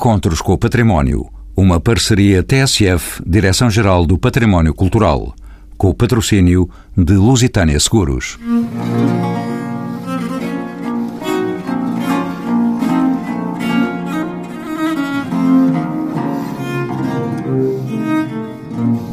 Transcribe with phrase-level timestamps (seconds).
[0.00, 5.34] Encontros com o Património, uma parceria TSF, Direção-Geral do Património Cultural,
[5.76, 8.38] com o patrocínio de Lusitânia Seguros.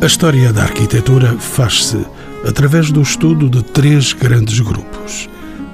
[0.02, 2.02] A história da arquitetura faz-se
[2.48, 5.28] através do estudo de três grandes grupos: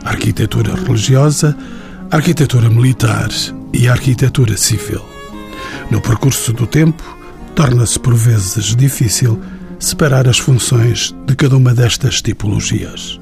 [0.03, 1.55] arquitetura religiosa,
[2.09, 3.29] arquitetura militar
[3.73, 5.03] e a arquitetura civil.
[5.89, 7.03] No percurso do tempo,
[7.55, 9.39] torna-se por vezes difícil
[9.79, 13.19] separar as funções de cada uma destas tipologias.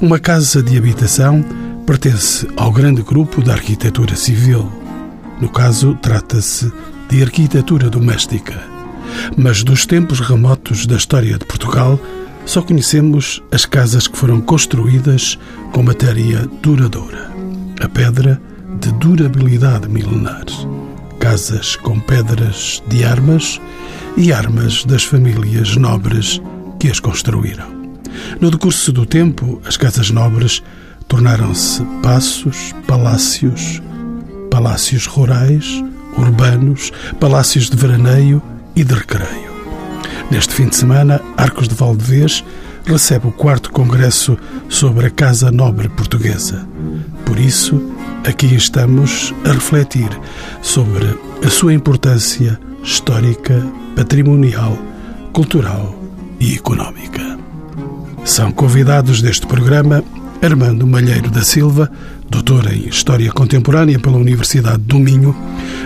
[0.00, 1.44] Uma casa de habitação
[1.86, 4.70] pertence ao grande grupo da arquitetura civil.
[5.40, 6.72] No caso, trata-se
[7.08, 8.62] de arquitetura doméstica.
[9.36, 12.00] Mas dos tempos remotos da história de Portugal,
[12.44, 15.38] só conhecemos as casas que foram construídas
[15.72, 17.30] com matéria duradoura.
[17.80, 18.40] A pedra
[18.82, 20.44] de durabilidade milenar.
[21.20, 23.60] Casas com pedras de armas
[24.16, 26.42] e armas das famílias nobres
[26.80, 27.66] que as construíram.
[28.40, 30.64] No decurso do tempo, as casas nobres
[31.06, 33.80] tornaram-se passos, palácios,
[34.50, 35.84] palácios rurais,
[36.18, 38.42] urbanos, palácios de veraneio
[38.74, 39.52] e de recreio.
[40.28, 42.42] Neste fim de semana, Arcos de Valdevez
[42.84, 44.36] recebe o quarto congresso
[44.68, 46.66] sobre a Casa Nobre Portuguesa.
[47.24, 47.91] Por isso,
[48.24, 50.08] aqui estamos a refletir
[50.60, 53.64] sobre a sua importância histórica,
[53.96, 54.78] patrimonial,
[55.32, 55.94] cultural
[56.38, 57.38] e económica.
[58.24, 60.04] São convidados deste programa
[60.40, 61.90] Armando Malheiro da Silva,
[62.28, 65.34] doutor em História Contemporânea pela Universidade do Minho,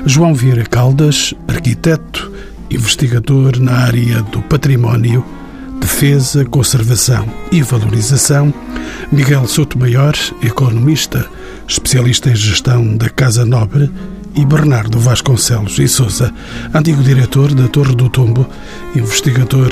[0.04, 2.30] João Vieira Caldas, arquiteto,
[2.70, 5.24] investigador na área do património,
[5.80, 8.52] defesa, conservação e valorização,
[9.10, 11.26] Miguel Sotomayor, economista,
[11.66, 13.90] especialista em gestão da Casa Nobre,
[14.36, 16.32] e Bernardo Vasconcelos e Souza,
[16.74, 18.46] antigo diretor da Torre do Tombo,
[18.94, 19.70] investigador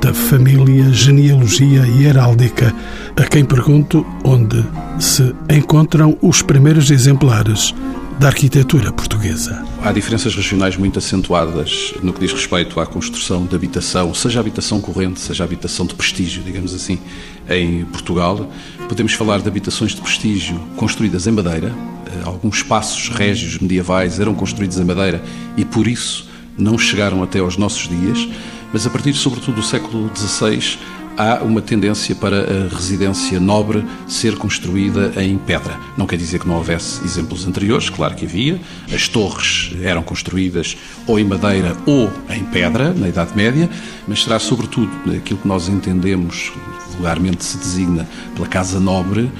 [0.00, 2.74] da família, genealogia e heráldica,
[3.16, 4.64] a quem pergunto onde
[4.98, 7.74] se encontram os primeiros exemplares
[8.18, 9.64] da arquitetura portuguesa.
[9.80, 14.80] Há diferenças regionais muito acentuadas no que diz respeito à construção de habitação, seja habitação
[14.80, 16.98] corrente, seja habitação de prestígio, digamos assim,
[17.48, 18.50] em Portugal.
[18.88, 21.72] Podemos falar de habitações de prestígio construídas em madeira.
[22.06, 25.22] Eh, alguns espaços régios medievais eram construídos em madeira
[25.56, 28.28] e, por isso, não chegaram até aos nossos dias.
[28.72, 30.76] Mas a partir, sobretudo, do século XVI,
[31.18, 35.76] há uma tendência para a residência nobre ser construída em pedra.
[35.96, 38.60] Não quer dizer que não houvesse exemplos anteriores, claro que havia.
[38.94, 40.76] As torres eram construídas
[41.08, 43.68] ou em madeira ou em pedra, na Idade Média,
[44.06, 46.52] mas será sobretudo aquilo que nós entendemos,
[46.92, 49.30] vulgarmente se designa pela casa nobre,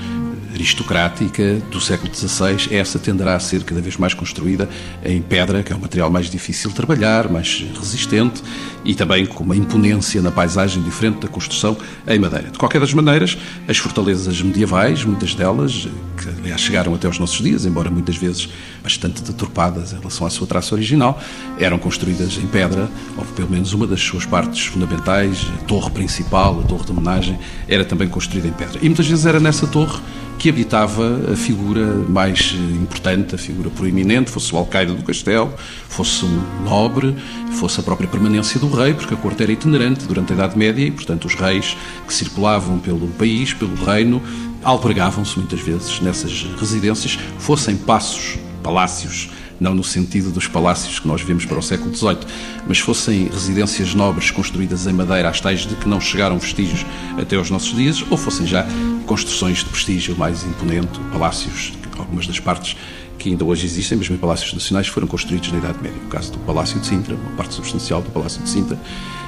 [0.58, 4.68] aristocrática do século XVI, essa tenderá a ser cada vez mais construída
[5.04, 8.42] em pedra, que é um material mais difícil de trabalhar, mais resistente
[8.84, 11.76] e também com uma imponência na paisagem diferente da construção
[12.08, 12.50] em madeira.
[12.50, 13.38] De qualquer das maneiras,
[13.68, 15.86] as fortalezas medievais, muitas delas,
[16.18, 18.48] que aliás chegaram até os nossos dias, embora muitas vezes
[18.82, 21.20] bastante deturpadas em relação à sua traça original,
[21.58, 26.60] eram construídas em pedra, ou pelo menos uma das suas partes fundamentais, a torre principal,
[26.60, 28.78] a torre de homenagem, era também construída em pedra.
[28.82, 30.00] E muitas vezes era nessa torre
[30.38, 35.52] que habitava a figura mais importante, a figura proeminente, fosse o alcaide do castelo,
[35.88, 37.16] fosse um nobre,
[37.58, 40.84] fosse a própria permanência do rei, porque a corte era itinerante durante a Idade Média
[40.84, 41.76] e, portanto, os reis
[42.06, 44.22] que circulavam pelo país, pelo reino,
[44.62, 49.30] albergavam-se muitas vezes nessas residências, fossem passos, palácios,
[49.60, 52.18] não no sentido dos palácios que nós vimos para o século XVIII,
[52.66, 56.86] mas fossem residências nobres construídas em madeira, às tais de que não chegaram vestígios
[57.20, 58.66] até aos nossos dias, ou fossem já
[59.06, 62.76] construções de prestígio mais imponente, palácios, algumas das partes
[63.18, 66.00] que ainda hoje existem, mesmo em palácios nacionais, foram construídos na Idade Média.
[66.06, 68.78] O caso do Palácio de Sintra, uma parte substancial do Palácio de Sintra,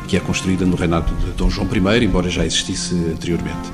[0.07, 3.69] que é construída no reinado de Dom João I, embora já existisse anteriormente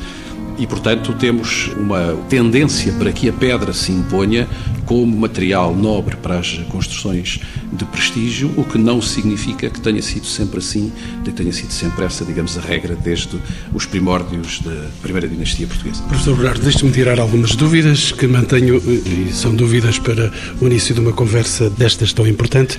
[0.58, 4.48] e, portanto, temos uma tendência para que a pedra se imponha
[4.86, 7.40] como material nobre para as construções
[7.72, 10.92] de prestígio, o que não significa que tenha sido sempre assim,
[11.24, 13.36] que tenha sido sempre essa, digamos, a regra desde
[13.74, 16.02] os primórdios da primeira dinastia portuguesa.
[16.04, 21.00] Professor Bernardo, deixe-me tirar algumas dúvidas que mantenho, e são dúvidas para o início de
[21.00, 22.78] uma conversa destas tão importante.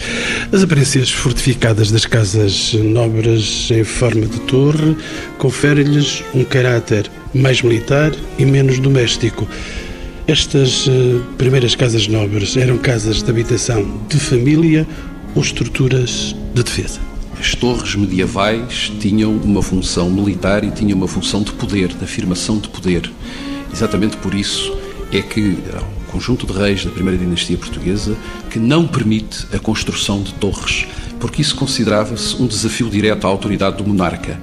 [0.51, 4.95] As aparências fortificadas das casas nobres em forma de torre
[5.37, 9.47] conferem-lhes um caráter mais militar e menos doméstico.
[10.27, 14.85] Estas uh, primeiras casas nobres eram casas de habitação de família
[15.33, 16.99] ou estruturas de defesa?
[17.39, 22.57] As torres medievais tinham uma função militar e tinham uma função de poder, de afirmação
[22.57, 23.09] de poder.
[23.71, 24.75] Exatamente por isso
[25.13, 25.57] é que,
[26.07, 28.17] conjunto de reis da primeira dinastia portuguesa
[28.49, 30.87] que não permite a construção de torres,
[31.19, 34.39] porque isso considerava-se um desafio direto à autoridade do monarca.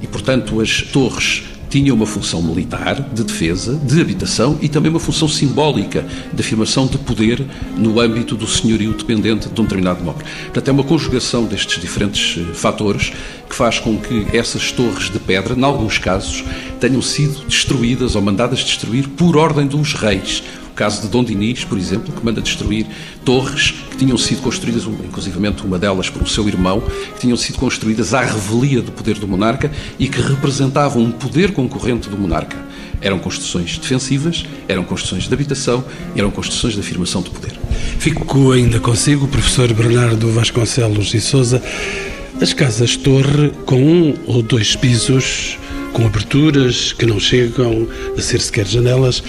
[0.00, 5.00] E, portanto, as torres tinha uma função militar, de defesa, de habitação e também uma
[5.00, 7.44] função simbólica de afirmação de poder
[7.76, 10.24] no âmbito do senhorio dependente de um determinado nobre.
[10.44, 13.12] Portanto, é uma conjugação destes diferentes eh, fatores
[13.48, 16.44] que faz com que essas torres de pedra, em alguns casos,
[16.80, 20.42] tenham sido destruídas ou mandadas destruir por ordem dos reis
[20.78, 22.86] caso de Dom Dinis, por exemplo, que manda destruir
[23.24, 26.80] torres que tinham sido construídas, inclusivamente uma delas por o seu irmão,
[27.14, 31.50] que tinham sido construídas à revelia do poder do monarca e que representavam um poder
[31.50, 32.56] concorrente do monarca.
[33.00, 35.84] Eram construções defensivas, eram construções de habitação,
[36.14, 37.58] eram construções de afirmação de poder.
[37.98, 41.60] Fico ainda consigo, professor Bernardo Vasconcelos e Souza.
[42.40, 45.58] As casas torre com um ou dois pisos,
[45.92, 49.24] com aberturas que não chegam a ser sequer janelas,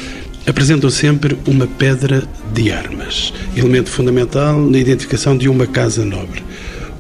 [0.47, 6.43] apresentam sempre uma pedra de armas, elemento fundamental na identificação de uma casa nobre.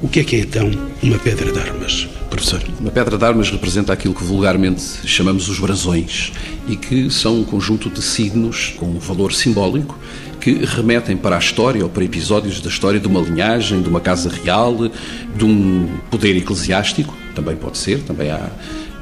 [0.01, 0.71] O que é que é então
[1.03, 2.61] uma pedra de armas, professor?
[2.79, 6.31] Uma pedra de armas representa aquilo que vulgarmente chamamos os brasões
[6.67, 9.99] e que são um conjunto de signos com um valor simbólico
[10.39, 13.99] que remetem para a história ou para episódios da história de uma linhagem, de uma
[13.99, 14.89] casa real,
[15.35, 18.49] de um poder eclesiástico, também pode ser, também há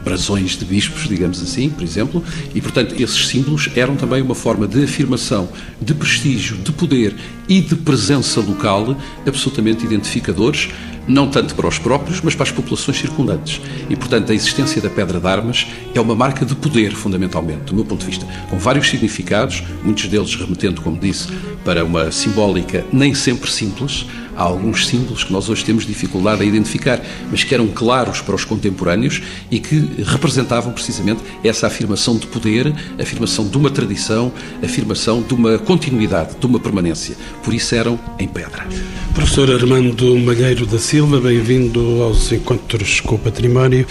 [0.08, 2.24] brasões de bispos, digamos assim, por exemplo,
[2.56, 5.50] e portanto esses símbolos eram também uma forma de afirmação,
[5.82, 7.14] de prestígio, de poder
[7.50, 8.96] e de presença local
[9.26, 10.70] absolutamente identificadores,
[11.08, 13.62] não tanto para os próprios, mas para as populações circundantes.
[13.90, 17.76] E portanto a existência da pedra de armas é uma marca de poder, fundamentalmente, do
[17.76, 21.28] meu ponto de vista, com vários significados, muitos deles remetendo, como disse,
[21.64, 24.06] para uma simbólica nem sempre simples
[24.38, 27.02] há alguns símbolos que nós hoje temos dificuldade a identificar,
[27.32, 32.72] mas que eram claros para os contemporâneos e que representavam precisamente essa afirmação de poder,
[33.02, 34.32] afirmação de uma tradição,
[34.64, 37.18] afirmação de uma continuidade, de uma permanência.
[37.44, 38.68] Por isso eram em pedra.
[39.16, 43.86] Professor Armando Malheiro da Silva, bem-vindo aos Encontros com o Património.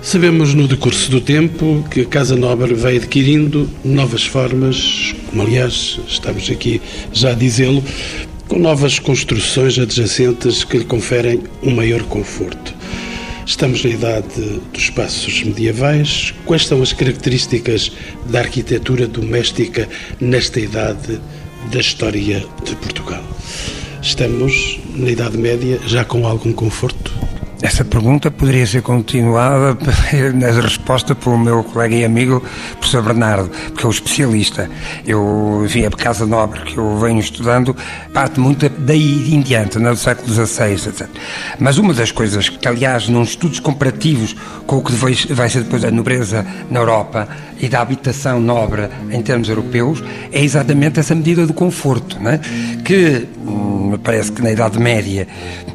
[0.00, 6.00] Sabemos no decurso do tempo que a Casa Nobre vai adquirindo novas formas, como aliás
[6.08, 6.80] estamos aqui
[7.12, 7.84] já a dizê-lo,
[8.48, 12.74] com novas construções adjacentes que lhe conferem um maior conforto.
[13.44, 14.40] Estamos na idade
[14.72, 16.32] dos espaços medievais.
[16.46, 17.92] Quais são as características
[18.30, 19.86] da arquitetura doméstica
[20.18, 21.20] nesta idade
[21.70, 23.22] da história de Portugal?
[24.02, 27.12] Estamos na Idade Média já com algum conforto?
[27.62, 29.78] Essa pergunta poderia ser continuada
[30.34, 32.42] na resposta pelo meu colega e amigo,
[32.80, 34.68] professor Bernardo, porque é o especialista.
[35.06, 37.76] Eu, enfim, a Casa Nobre que eu venho estudando
[38.12, 41.06] parte muito daí em diante, no século XVI, etc.
[41.60, 44.34] Mas uma das coisas que, aliás, nos estudos comparativos
[44.66, 44.92] com o que
[45.32, 47.28] vai ser depois a nobreza na Europa
[47.62, 52.40] e da habitação nobre em termos europeus, é exatamente essa medida do conforto, né?
[52.84, 55.28] que hum, me parece que na Idade Média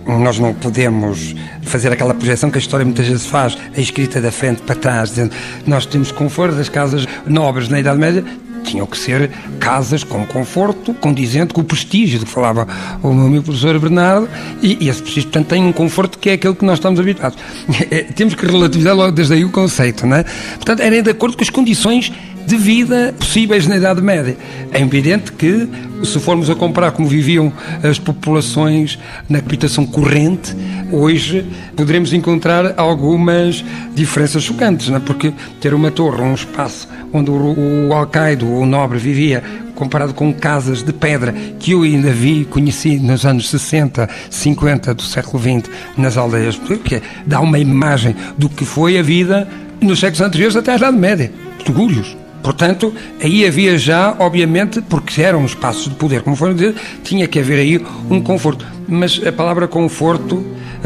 [0.05, 4.31] nós não podemos fazer aquela projeção que a história muitas vezes faz, a escrita da
[4.31, 5.31] frente para trás, dizendo
[5.65, 8.23] nós temos conforto, as casas nobres na Idade Média
[8.67, 9.29] tinham que ser
[9.59, 12.67] casas com conforto, condizente com o prestígio de que falava
[13.01, 14.29] o meu amigo professor Bernardo,
[14.61, 17.37] e, e esse prestígio, portanto, tem um conforto que é aquele que nós estamos habituados.
[17.89, 20.23] É, temos que relativizar logo desde aí o conceito, não é?
[20.55, 22.11] Portanto, era de acordo com as condições
[22.47, 24.37] de vida possíveis na Idade Média.
[24.71, 25.67] É evidente que,
[26.05, 27.51] se formos a comparar como viviam
[27.83, 28.97] as populações
[29.27, 30.55] na habitação corrente,
[30.89, 34.99] hoje poderemos encontrar algumas diferenças chocantes, não é?
[35.01, 39.43] porque ter uma torre, um espaço onde o, o alcaide, o nobre, vivia
[39.75, 45.03] comparado com casas de pedra que eu ainda vi, conheci nos anos 60, 50 do
[45.03, 49.45] século XX nas aldeias, porque dá uma imagem do que foi a vida
[49.81, 51.31] nos séculos anteriores até à Idade Média.
[51.65, 52.26] Segúrios.
[52.41, 57.39] Portanto, aí havia já, obviamente, porque eram espaços de poder, como foram dizer, tinha que
[57.39, 58.65] haver aí um conforto.
[58.87, 60.45] Mas a palavra conforto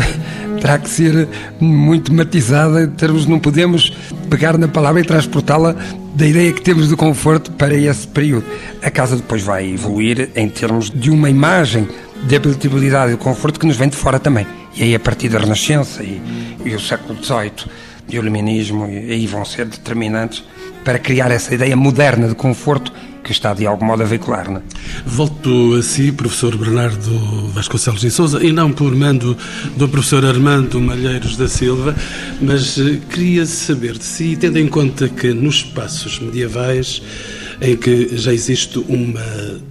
[0.59, 1.27] terá que ser
[1.59, 3.91] muito matizada, em termos, não podemos
[4.29, 5.75] pegar na palavra e transportá-la
[6.15, 8.45] da ideia que temos de conforto para esse período.
[8.81, 11.87] A casa depois vai evoluir em termos de uma imagem
[12.23, 14.45] de habitabilidade e de conforto que nos vem de fora também.
[14.75, 16.21] E aí, a partir da Renascença e,
[16.63, 17.71] e o século XVIII
[18.09, 20.43] e o Iluminismo, e aí vão ser determinantes
[20.83, 22.91] para criar essa ideia moderna de conforto
[23.23, 24.49] que está de algum modo a veicular.
[24.49, 24.61] Não é?
[25.05, 29.37] Volto a si, professor Bernardo Vasconcelos de Souza, e não por mando
[29.77, 31.95] do professor Armando Malheiros da Silva,
[32.41, 37.01] mas eh, queria saber de si, tendo em conta que nos espaços medievais
[37.61, 39.23] em que já existe uma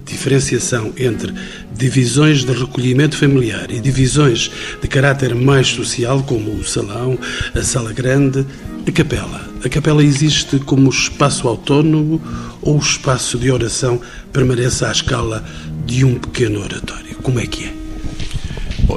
[0.05, 1.33] diferenciação entre
[1.75, 4.49] divisões de recolhimento familiar e divisões
[4.81, 7.19] de caráter mais social, como o salão,
[7.53, 8.45] a sala grande,
[8.87, 9.49] a capela.
[9.63, 12.21] A capela existe como espaço autónomo
[12.61, 13.99] ou o espaço de oração
[14.31, 15.43] permanece à escala
[15.85, 17.15] de um pequeno oratório?
[17.21, 17.80] Como é que é?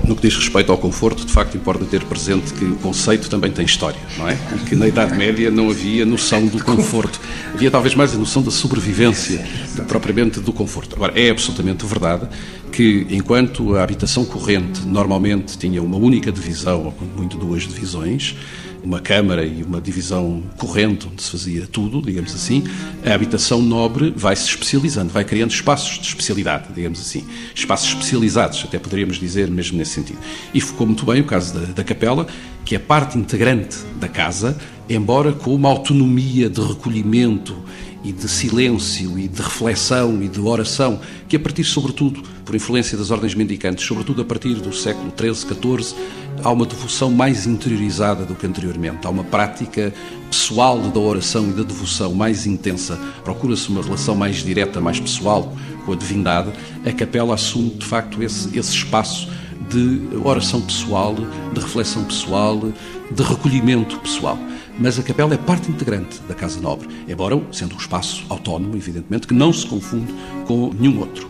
[0.03, 3.51] No que diz respeito ao conforto, de facto importa ter presente que o conceito também
[3.51, 4.37] tem história, não é?
[4.69, 7.21] Que na Idade Média não havia noção do conforto.
[7.53, 9.47] Havia talvez mais a noção da sobrevivência,
[9.89, 10.97] propriamente do conforto.
[10.97, 12.29] Agora, é absolutamente verdade
[12.73, 18.37] que enquanto a habitação corrente normalmente tinha uma única divisão, ou muito duas divisões,
[18.85, 22.63] uma câmara e uma divisão corrente onde se fazia tudo, digamos assim,
[23.05, 27.25] a habitação nobre vai se especializando, vai criando espaços de especialidade, digamos assim,
[27.55, 30.19] espaços especializados, até poderíamos dizer mesmo nesse sentido.
[30.53, 32.27] E ficou muito bem o caso da, da capela,
[32.65, 34.57] que é parte integrante da casa,
[34.89, 37.57] embora com uma autonomia de recolhimento
[38.05, 42.99] e de silêncio e de reflexão e de oração, que a partir, sobretudo, por influência
[42.99, 45.97] das ordens mendicantes, sobretudo a partir do século XIII, XIV,
[46.43, 49.07] há uma devoção mais interiorizada do que anteriormente.
[49.07, 49.93] Há uma prática
[50.31, 52.99] pessoal da oração e da devoção mais intensa.
[53.25, 55.57] Procura-se uma relação mais direta, mais pessoal
[55.87, 56.53] com a divindade.
[56.85, 59.29] A capela assume, de facto, esse, esse espaço
[59.75, 61.17] de oração pessoal,
[61.53, 62.73] de reflexão pessoal,
[63.11, 64.39] de recolhimento pessoal.
[64.79, 69.27] Mas a capela é parte integrante da Casa Nobre, embora sendo um espaço autónomo, evidentemente,
[69.27, 70.15] que não se confunde
[70.47, 71.29] com nenhum outro.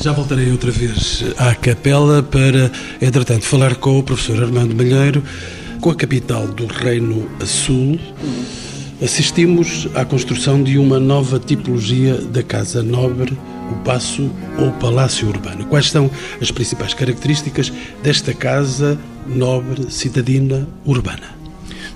[0.00, 5.22] Já voltarei outra vez à capela para, entretanto, falar com o professor Armando Malheiro,
[5.80, 7.98] com a capital do Reino Sul.
[9.02, 13.36] Assistimos à construção de uma nova tipologia da Casa Nobre,
[13.72, 15.64] o Paço ou Palácio Urbano.
[15.66, 16.10] Quais são
[16.40, 21.42] as principais características desta Casa Nobre Citadina Urbana?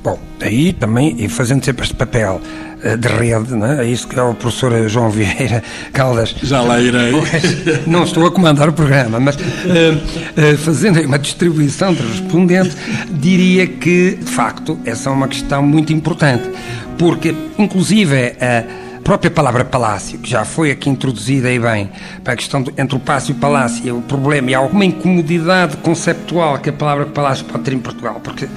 [0.02, 2.40] Bom, aí também, e fazendo sempre este papel
[2.82, 3.84] eh, de rede, não é?
[3.84, 6.34] é isso que é o professor João Vieira Caldas.
[6.42, 7.12] Já lá irei.
[7.86, 12.76] Não estou a comandar o programa, mas uh, uh, fazendo uma distribuição de respondentes,
[13.10, 16.48] diria que, de facto, essa é uma questão muito importante,
[16.96, 21.88] porque, inclusive, a própria palavra palácio, que já foi aqui introduzida aí bem,
[22.24, 26.58] para a questão entre o palácio e o palácio, o problema e alguma incomodidade conceptual
[26.58, 28.48] que a palavra palácio pode ter em Portugal, porque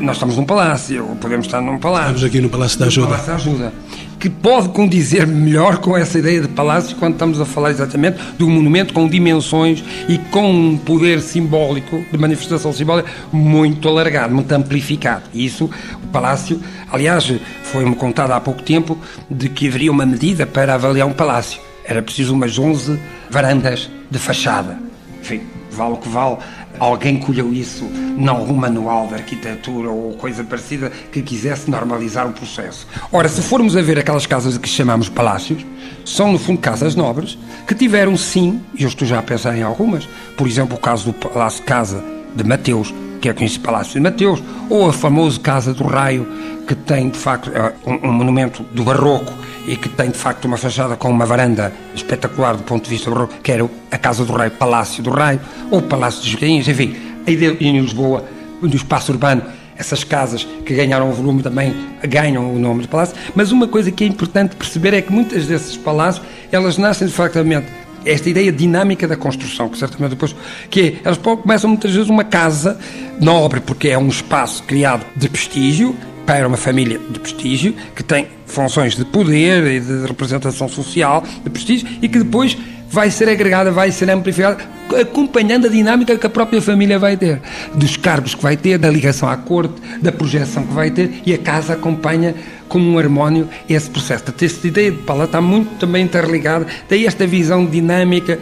[0.00, 2.14] nós estamos num palácio, podemos estar num palácio.
[2.14, 3.06] Estamos aqui no Palácio da Ajuda.
[3.08, 3.72] Palácio da Ajuda.
[4.18, 8.44] Que pode condizer melhor com essa ideia de palácio quando estamos a falar exatamente de
[8.44, 14.50] um monumento com dimensões e com um poder simbólico, de manifestação simbólica, muito alargado, muito
[14.52, 15.24] amplificado.
[15.32, 15.70] E isso,
[16.02, 16.60] o palácio,
[16.90, 17.32] aliás,
[17.62, 18.98] foi-me contado há pouco tempo
[19.30, 21.60] de que haveria uma medida para avaliar um palácio.
[21.84, 22.98] Era preciso umas 11
[23.30, 24.78] varandas de fachada.
[25.20, 26.38] Enfim, vale o que vale
[26.78, 32.32] alguém colheu isso em algum manual de arquitetura ou coisa parecida que quisesse normalizar o
[32.32, 32.86] processo.
[33.12, 35.64] Ora, se formos a ver aquelas casas que chamamos palácios,
[36.04, 39.62] são no fundo casas nobres que tiveram sim, e eu estou já a pensar em
[39.62, 42.02] algumas, por exemplo, o caso do Palácio Casa
[42.34, 46.26] de Mateus, que é conhecido Palácio de Mateus, ou a famosa Casa do Raio,
[46.68, 49.32] que tem de facto é um, um monumento do barroco
[49.66, 53.10] e que tem de facto uma fachada com uma varanda espetacular do ponto de vista
[53.10, 56.94] barroco, que era a Casa do Raio, Palácio do Raio, ou Palácio dos Gainhos, enfim,
[57.26, 58.24] em Lisboa,
[58.60, 59.42] no espaço urbano,
[59.76, 64.04] essas casas que ganharam volume também ganham o nome de palácio, mas uma coisa que
[64.04, 67.66] é importante perceber é que muitas desses palácios, elas nascem de factamente
[68.04, 70.34] esta ideia dinâmica da construção, que certamente depois,
[70.70, 72.78] que é, elas começam muitas vezes uma casa
[73.20, 75.96] nobre, porque é um espaço criado de prestígio,
[76.28, 81.48] para uma família de prestígio, que tem funções de poder e de representação social, de
[81.48, 82.54] prestígio, e que depois
[82.90, 84.58] vai ser agregada, vai ser amplificada,
[85.00, 87.40] acompanhando a dinâmica que a própria família vai ter,
[87.74, 91.32] dos cargos que vai ter, da ligação à corte, da projeção que vai ter, e
[91.32, 92.34] a casa acompanha
[92.68, 94.24] como um harmónio esse processo.
[94.24, 98.38] Portanto, esta ideia de Paula está muito também interligada, daí esta visão dinâmica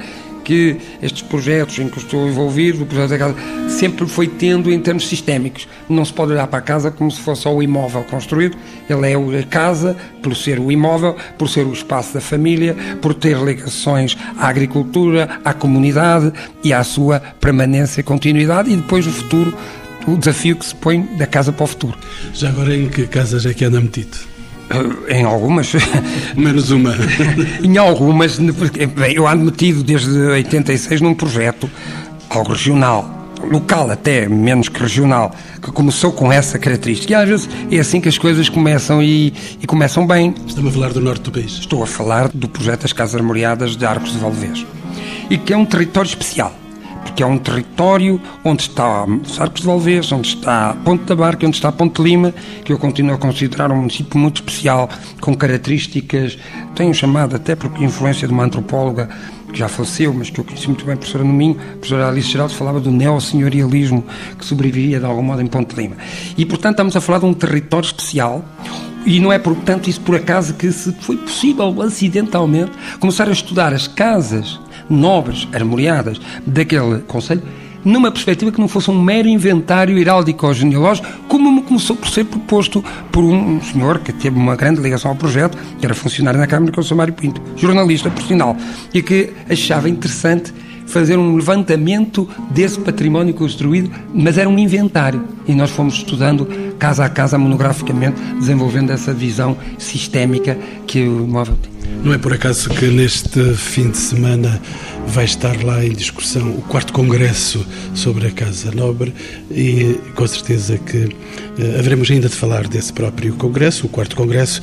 [0.47, 3.35] que estes projetos em que estou envolvido, o projeto da casa,
[3.69, 5.67] sempre foi tendo em termos sistémicos.
[5.89, 8.57] Não se pode olhar para a casa como se fosse só o imóvel construído.
[8.89, 13.13] Ele é a casa, por ser o imóvel, por ser o espaço da família, por
[13.13, 19.11] ter ligações à agricultura, à comunidade e à sua permanência e continuidade e depois o
[19.11, 19.53] futuro,
[20.07, 21.99] o desafio que se põe da casa para o futuro.
[22.33, 24.36] Já agora em que casas é que anda metido?
[25.09, 25.73] Em algumas.
[26.37, 26.95] Menos uma.
[27.63, 28.39] em algumas.
[28.39, 31.71] Bem, eu ando metido desde 86 num projeto,
[32.29, 37.13] algo regional, local até, menos que regional, que começou com essa característica.
[37.13, 40.35] E às vezes é assim que as coisas começam e, e começam bem.
[40.47, 41.53] Estamos a falar do norte do país.
[41.53, 44.67] Estou a falar do projeto das Casas Armoriadas de Arcos de Valdevez.
[45.31, 46.53] E que é um território especial
[47.13, 51.47] que é um território onde está os Arcos de Valvez, onde está Ponte da Barca,
[51.47, 52.35] onde está Ponte Lima,
[52.65, 54.89] que eu continuo a considerar um município muito especial,
[55.21, 56.39] com características,
[56.75, 59.09] tenho chamado até porque influência de uma antropóloga
[59.53, 62.29] que já faleceu, mas que eu conheci muito bem, a professora Nominho, a professora Alice
[62.29, 64.05] Geraldo, falava do neossenhorialismo
[64.39, 65.97] que sobrevivia de algum modo em Ponte Lima.
[66.37, 68.45] E, portanto, estamos a falar de um território especial,
[69.07, 73.73] e não é, portanto, isso por acaso que se foi possível, acidentalmente, começar a estudar
[73.73, 77.43] as casas nobres, armoriadas daquele Conselho,
[77.85, 82.25] numa perspectiva que não fosse um mero inventário heráldico ou genealógico, como começou por ser
[82.25, 86.49] proposto por um senhor que teve uma grande ligação ao projeto, que era funcionário na
[86.49, 88.57] Câmara, que é o Samário Pinto, jornalista profissional,
[88.93, 90.53] e que achava interessante
[90.87, 95.23] fazer um levantamento desse património construído, mas era um inventário.
[95.47, 101.57] E nós fomos estudando casa a casa, monograficamente, desenvolvendo essa visão sistémica que o imóvel
[101.57, 101.76] tem.
[102.07, 104.63] Não é por acaso que neste fim de semana
[105.09, 109.13] vai estar lá em discussão o quarto congresso sobre a Casa Nobre
[109.51, 111.09] e com certeza que
[111.59, 114.61] eh, haveremos ainda de falar desse próprio congresso, o quarto congresso.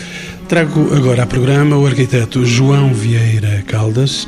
[0.47, 4.25] Trago agora ao programa o arquiteto João Vieira Caldas.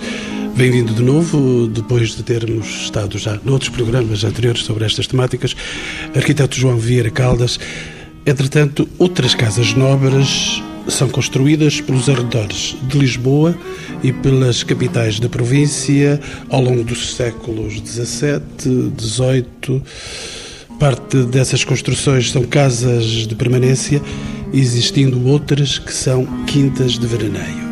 [0.58, 5.56] Bem-vindo de novo, depois de termos estado já noutros programas anteriores sobre estas temáticas.
[6.14, 7.62] Arquiteto João Vieira Caldas.
[8.26, 13.58] Entretanto, outras casas nobres são construídas pelos arredores de Lisboa
[14.04, 19.82] e pelas capitais da província ao longo dos séculos XVII, XVIII.
[20.80, 24.02] Parte dessas construções são casas de permanência,
[24.54, 27.66] existindo outras que são quintas de veraneio.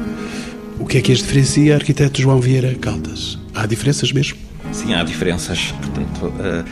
[0.79, 3.38] O que é que as diferencia, arquiteto João Vieira Caldas?
[3.53, 4.38] Há diferenças mesmo?
[4.72, 5.74] Sim, há diferenças.
[5.79, 6.63] Portanto, eh,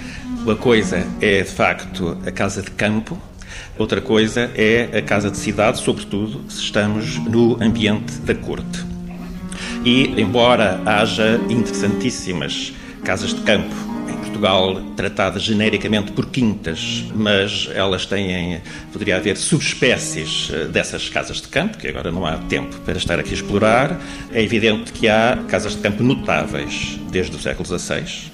[0.44, 3.18] uma coisa é, de facto, a casa de campo,
[3.78, 8.86] outra coisa é a casa de cidade, sobretudo se estamos no ambiente da corte.
[9.84, 12.74] E, embora haja interessantíssimas
[13.04, 13.92] casas de campo
[14.42, 18.62] Portugal tratada genericamente por quintas, mas elas têm,
[18.92, 23.20] poderia haver subespécies eh, dessas casas de campo, que agora não há tempo para estar
[23.20, 24.00] aqui a explorar.
[24.34, 28.31] É evidente que há casas de campo notáveis desde o século XVI.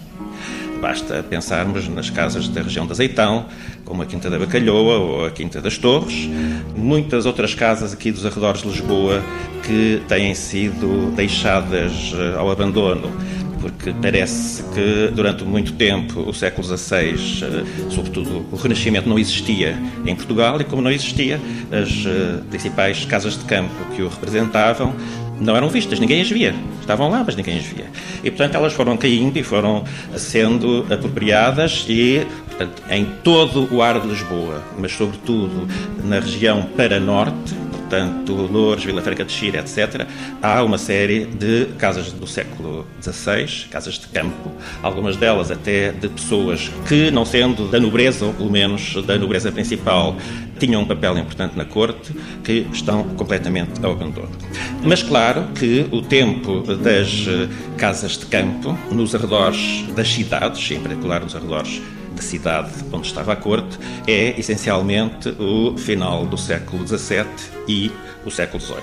[0.81, 3.45] Basta pensarmos nas casas da região de Azeitão,
[3.83, 6.29] como a Quinta da Bacalhoa ou a Quinta das Torres,
[6.75, 9.23] muitas outras casas aqui dos arredores de Lisboa
[9.63, 13.11] que têm sido deixadas eh, ao abandono
[13.59, 19.77] porque parece que durante muito tempo, o século XVI, eh, sobretudo o Renascimento, não existia
[20.05, 21.39] em Portugal e, como não existia,
[21.71, 24.95] as eh, principais casas de campo que o representavam
[25.39, 26.53] não eram vistas, ninguém as via.
[26.79, 27.85] Estavam lá, mas ninguém as via.
[28.23, 29.83] E, portanto, elas foram caindo e foram
[30.15, 35.67] sendo apropriadas e, portanto, em todo o ar de Lisboa, mas sobretudo
[36.03, 37.53] na região para norte,
[37.87, 40.05] portanto, Lourdes, Vila Franca de Xira, etc.,
[40.41, 44.51] há uma série de casas do século XVI, casas de campo,
[44.83, 49.51] algumas delas até de pessoas que, não sendo da nobreza, ou pelo menos da nobreza
[49.51, 50.15] principal,
[50.57, 54.31] tinham um papel importante na corte, que estão completamente ao abandono.
[54.83, 57.25] Mas claro que o tempo das
[57.77, 61.81] casas de campo, nos arredores das cidades, em particular nos arredores
[62.15, 67.25] da cidade onde estava a corte é essencialmente o final do século XVII
[67.67, 67.91] e
[68.25, 68.81] o século XVIII.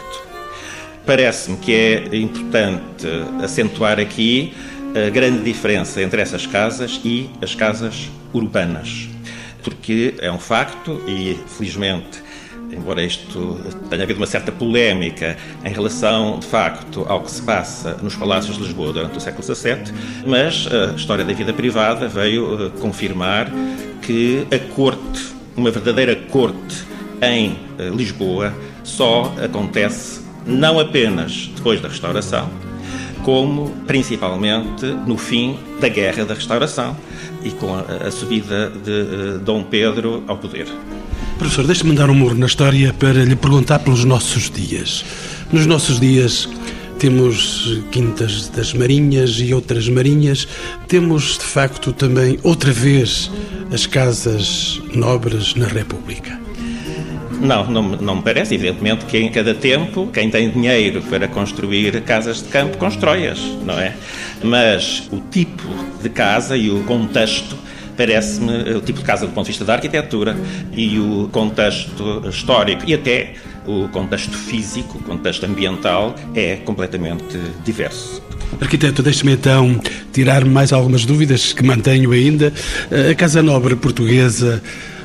[1.05, 3.07] Parece-me que é importante
[3.43, 4.55] acentuar aqui
[4.95, 9.09] a grande diferença entre essas casas e as casas urbanas,
[9.65, 12.23] porque é um facto e, felizmente,
[12.71, 17.97] embora isto tenha havido uma certa polémica em relação, de facto, ao que se passa
[18.03, 19.95] nos palácios de Lisboa durante o século XVII,
[20.27, 23.51] mas a história da vida privada veio eh, confirmar
[24.03, 26.85] que a corte, uma verdadeira corte
[27.23, 32.51] em eh, Lisboa, só acontece não apenas depois da restauração,
[33.25, 36.95] como principalmente no fim da Guerra da Restauração
[37.45, 40.67] e com a, subida de eh, Dom Pedro ao poder.
[41.39, 45.05] Professor, deixe-me dar um murro na história para lhe perguntar pelos nossos dias.
[45.53, 46.49] Nos nossos dias
[46.99, 50.49] temos quintas das marinhas e outras marinhas.
[50.89, 53.31] Temos, de facto, também outra vez
[53.73, 56.41] as casas nobres na República.
[57.41, 58.55] Não, não, não me parece.
[58.55, 63.79] Evidentemente que em cada tempo, quem tem dinheiro para construir casas de campo, constrói-as, não
[63.79, 63.95] é?
[64.45, 65.67] Mas o tipo
[66.03, 67.57] de casa e o contexto
[67.97, 70.37] parece-me o tipo de casa do ponto de vista da arquitetura
[70.73, 73.35] e o contexto histórico e até
[73.67, 78.23] o contexto físico, o contexto ambiental é completamente diverso.
[78.61, 79.81] Arquiteto, deixe-me então
[80.13, 82.53] tirar mais algumas dúvidas que mantenho ainda.
[83.11, 84.63] A Casa Nobre Portuguesa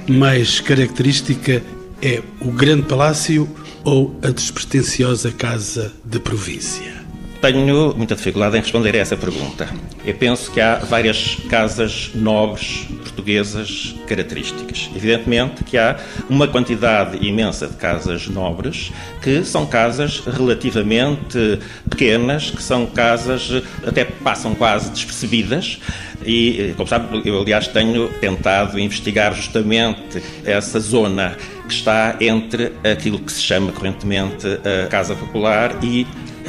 [0.08, 1.64] mais característica
[2.02, 3.48] é o Grande Palácio
[3.84, 6.99] ou a despretensiosa Casa de Província?
[7.42, 9.70] Tenho muita dificuldade em responder a essa pergunta.
[10.06, 14.90] Eu penso que há várias casas nobres portuguesas características.
[14.94, 15.98] Evidentemente que há
[16.30, 23.50] uma quantidade imensa de casas nobres que são casas relativamente pequenas, que são casas
[23.88, 25.80] até passam quase despercebidas.
[26.26, 31.38] E, como sabe, eu aliás tenho tentado investigar justamente essa zona
[31.70, 36.06] que está entre aquilo que se chama correntemente a Casa Popular e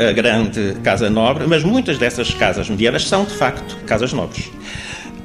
[0.08, 4.50] a grande Casa Nobre, mas muitas dessas casas medianas são, de facto, casas nobres.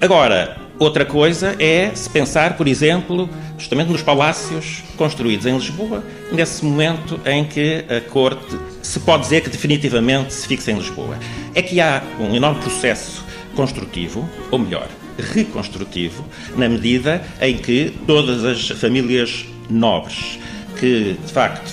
[0.02, 6.66] Agora, outra coisa é se pensar, por exemplo, justamente nos palácios construídos em Lisboa, nesse
[6.66, 11.18] momento em que a corte se pode dizer que definitivamente se fixa em Lisboa.
[11.54, 13.24] É que há um enorme processo
[13.56, 14.88] construtivo, ou melhor,
[15.34, 16.26] reconstrutivo,
[16.58, 20.38] na medida em que todas as famílias nobres
[20.76, 21.72] que de facto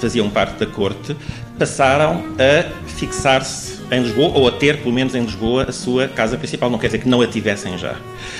[0.00, 1.16] faziam parte da corte
[1.58, 6.36] passaram a fixar-se em Lisboa ou a ter, pelo menos em Lisboa, a sua casa
[6.36, 6.70] principal.
[6.70, 7.96] Não quer dizer que não a tivessem já.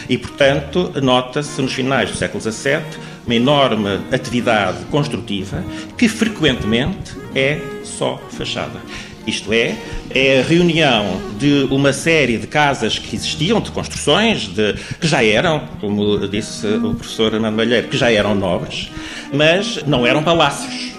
[0.09, 2.81] E, portanto, nota-se nos finais do século XVII
[3.27, 5.63] uma enorme atividade construtiva
[5.97, 8.81] que frequentemente é só fachada.
[9.27, 9.77] Isto é,
[10.11, 15.25] é a reunião de uma série de casas que existiam, de construções, de, que já
[15.25, 18.91] eram, como disse o professor Armando Malheiro, que já eram nobres,
[19.33, 20.92] mas não eram palácios.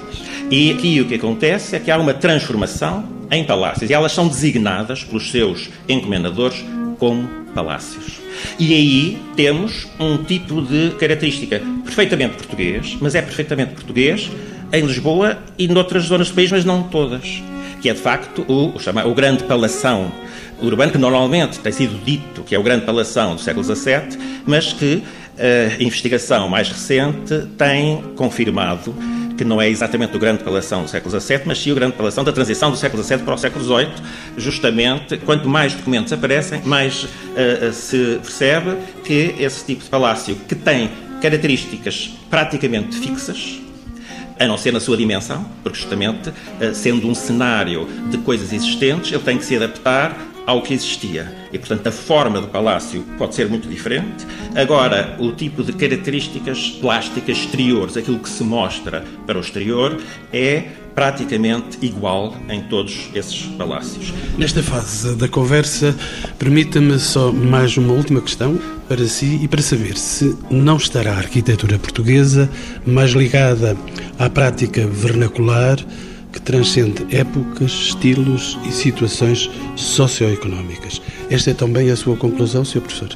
[0.56, 4.28] E aqui o que acontece é que há uma transformação em palácios e elas são
[4.28, 6.64] designadas pelos seus encomendadores
[7.00, 8.20] como palácios.
[8.60, 14.30] E aí temos um tipo de característica perfeitamente português, mas é perfeitamente português
[14.72, 17.42] em Lisboa e noutras zonas do país, mas não todas.
[17.82, 20.12] Que é de facto o, o, o grande palação
[20.62, 24.72] urbano, que normalmente tem sido dito que é o grande palação do século XVII, mas
[24.72, 25.02] que
[25.36, 28.94] a investigação mais recente tem confirmado
[29.44, 32.24] que não é exatamente o grande palação do século XVII, mas sim o grande palação
[32.24, 33.92] da transição do século XVII para o século XVIII.
[34.38, 40.56] Justamente, quanto mais documentos aparecem, mais uh, se percebe que esse tipo de palácio, que
[40.56, 40.90] tem
[41.22, 43.60] características praticamente fixas,
[44.40, 49.12] a não ser na sua dimensão, porque justamente, uh, sendo um cenário de coisas existentes,
[49.12, 51.32] ele tem que se adaptar ao que existia.
[51.52, 54.26] E, portanto, a forma do palácio pode ser muito diferente.
[54.56, 59.98] Agora, o tipo de características plásticas exteriores, aquilo que se mostra para o exterior,
[60.32, 64.14] é praticamente igual em todos esses palácios.
[64.38, 65.96] Nesta fase da conversa,
[66.38, 71.18] permita-me só mais uma última questão para si e para saber se não estará a
[71.18, 72.50] arquitetura portuguesa
[72.86, 73.76] mais ligada
[74.20, 75.78] à prática vernacular
[76.34, 81.02] que transcende épocas, estilos e situações socioeconómicas.
[81.30, 82.82] Esta é também a sua conclusão, Sr.
[82.82, 83.10] Professor?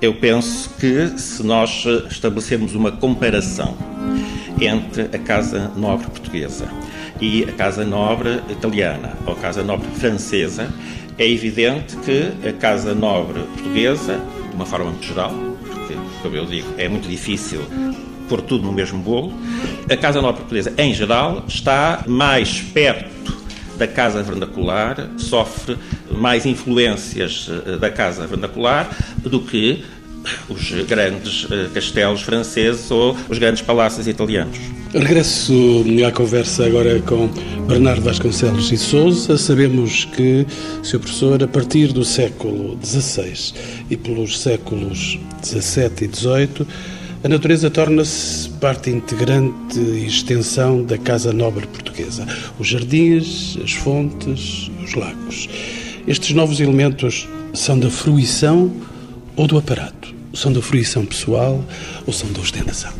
[0.00, 3.76] Eu penso que se nós estabelecermos uma comparação
[4.60, 6.66] entre a Casa Nobre portuguesa
[7.20, 10.68] e a Casa Nobre italiana ou a Casa Nobre francesa,
[11.18, 15.32] é evidente que a Casa Nobre portuguesa, de uma forma muito geral,
[15.64, 17.60] porque, como eu digo, é muito difícil
[18.32, 19.30] pôr tudo no mesmo bolo.
[19.90, 23.36] A Casa Nova Portuguesa, em geral, está mais perto
[23.76, 25.76] da Casa Vernacular, sofre
[26.10, 29.84] mais influências eh, da Casa Vernacular do que
[30.48, 34.56] os grandes eh, castelos franceses ou os grandes palácios italianos.
[34.94, 37.28] Regresso à conversa agora com
[37.68, 39.36] Bernardo Vasconcelos e Souza.
[39.36, 40.46] Sabemos que,
[40.82, 41.00] Sr.
[41.00, 43.52] Professor, a partir do século XVI
[43.90, 46.66] e pelos séculos XVII e XVIII,
[47.24, 52.26] a natureza torna-se parte integrante e extensão da Casa Nobre Portuguesa.
[52.58, 55.48] Os jardins, as fontes os lagos.
[56.06, 58.72] Estes novos elementos são da fruição
[59.36, 60.12] ou do aparato?
[60.34, 61.64] São da fruição pessoal
[62.06, 62.92] ou são da ostentação?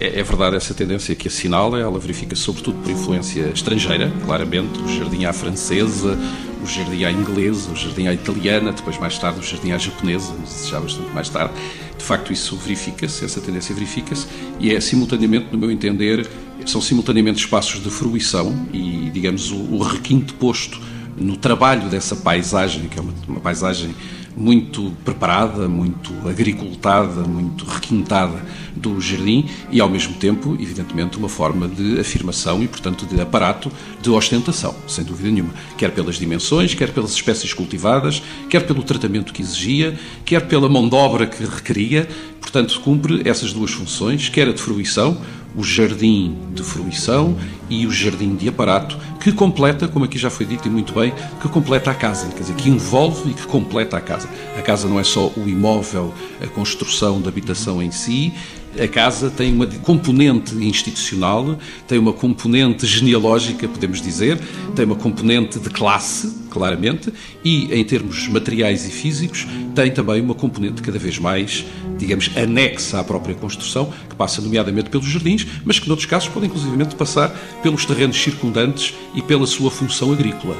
[0.00, 4.88] É, é verdade essa tendência que assinala, ela verifica sobretudo por influência estrangeira, claramente, o
[4.88, 6.18] jardim à francesa,
[6.62, 10.34] o jardim à inglesa, o jardim à italiana, depois mais tarde o jardim à japonesa,
[10.66, 11.52] já bastante mais tarde.
[11.98, 14.26] De facto, isso verifica-se, essa tendência verifica-se,
[14.60, 16.28] e é simultaneamente, no meu entender,
[16.64, 20.80] são simultaneamente espaços de fruição e, digamos, o, o requinte posto
[21.16, 23.94] no trabalho dessa paisagem, que é uma, uma paisagem
[24.36, 31.68] muito preparada, muito agricultada, muito requintada do jardim e, ao mesmo tempo, evidentemente, uma forma
[31.68, 35.52] de afirmação e, portanto, de aparato de ostentação, sem dúvida nenhuma.
[35.76, 40.88] Quer pelas dimensões, quer pelas espécies cultivadas, quer pelo tratamento que exigia, quer pela mão
[40.88, 42.08] de obra que requeria.
[42.40, 45.20] Portanto, cumpre essas duas funções, quer a de fruição,
[45.56, 47.36] o jardim de fruição
[47.68, 51.12] e o jardim de aparato, que completa, como aqui já foi dito e muito bem,
[51.40, 54.28] que completa a casa, quer dizer, que envolve e que completa a casa.
[54.58, 56.12] A casa não é só o imóvel,
[56.42, 58.32] a construção da habitação em si,
[58.80, 64.38] A casa tem uma componente institucional, tem uma componente genealógica, podemos dizer,
[64.74, 67.12] tem uma componente de classe, claramente,
[67.44, 71.66] e em termos materiais e físicos, tem também uma componente cada vez mais,
[71.98, 76.46] digamos, anexa à própria construção, que passa nomeadamente pelos jardins, mas que noutros casos pode
[76.46, 77.28] inclusivamente passar
[77.62, 80.56] pelos terrenos circundantes e pela sua função agrícola.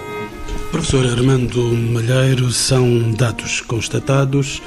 [0.70, 4.62] Professor Armando Malheiro, são dados constatados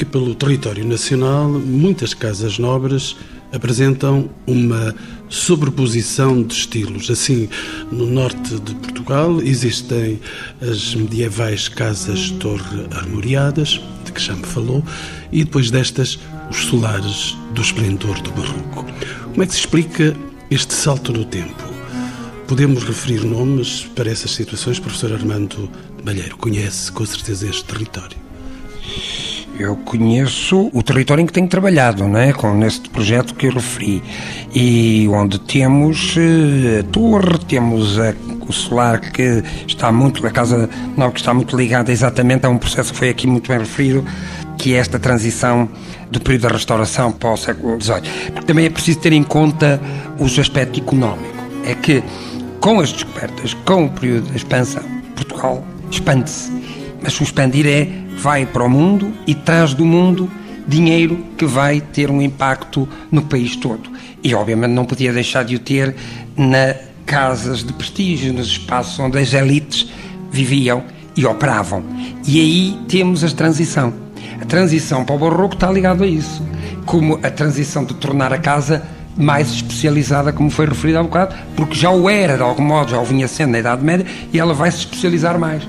[0.00, 3.18] que pelo território nacional muitas casas nobres
[3.52, 4.94] apresentam uma
[5.28, 7.10] sobreposição de estilos.
[7.10, 7.50] Assim,
[7.92, 10.18] no norte de Portugal existem
[10.62, 14.82] as medievais casas torre armoriadas, de que já me falou,
[15.30, 16.18] e depois destas
[16.50, 18.86] os solares do esplendor do barroco.
[19.24, 20.16] Como é que se explica
[20.50, 21.62] este salto no tempo?
[22.48, 24.78] Podemos referir nomes para essas situações?
[24.78, 25.70] Professor Armando
[26.02, 28.29] Malheiro conhece com certeza este território.
[29.60, 32.32] Eu conheço o território em que tenho trabalhado, não é?
[32.32, 34.02] com neste projeto que eu referi,
[34.54, 38.14] e onde temos eh, a torre, temos a,
[38.48, 42.56] o solar que está muito, a casa nova que está muito ligada exatamente a um
[42.56, 44.02] processo que foi aqui muito bem referido,
[44.56, 45.68] que é esta transição
[46.10, 48.40] do período da restauração para o século XVIII.
[48.46, 49.78] Também é preciso ter em conta
[50.18, 51.36] o aspecto económico.
[51.66, 52.02] É que
[52.60, 54.82] com as descobertas, com o período da expansão,
[55.14, 56.50] Portugal expande-se.
[57.02, 60.30] Mas expandir é, vai para o mundo e traz do mundo
[60.66, 63.90] dinheiro que vai ter um impacto no país todo.
[64.22, 65.94] E obviamente não podia deixar de o ter
[66.36, 66.74] na
[67.06, 69.88] casas de prestígio, nos espaços onde as elites
[70.30, 70.84] viviam
[71.16, 71.82] e operavam.
[72.26, 73.92] E aí temos a transição.
[74.40, 76.42] A transição para o barroco está ligado a isso.
[76.86, 78.86] Como a transição de tornar a casa
[79.16, 82.92] mais especializada, como foi referido há um bocado, porque já o era, de algum modo,
[82.92, 85.62] já o vinha sendo na Idade Média, e ela vai se especializar mais.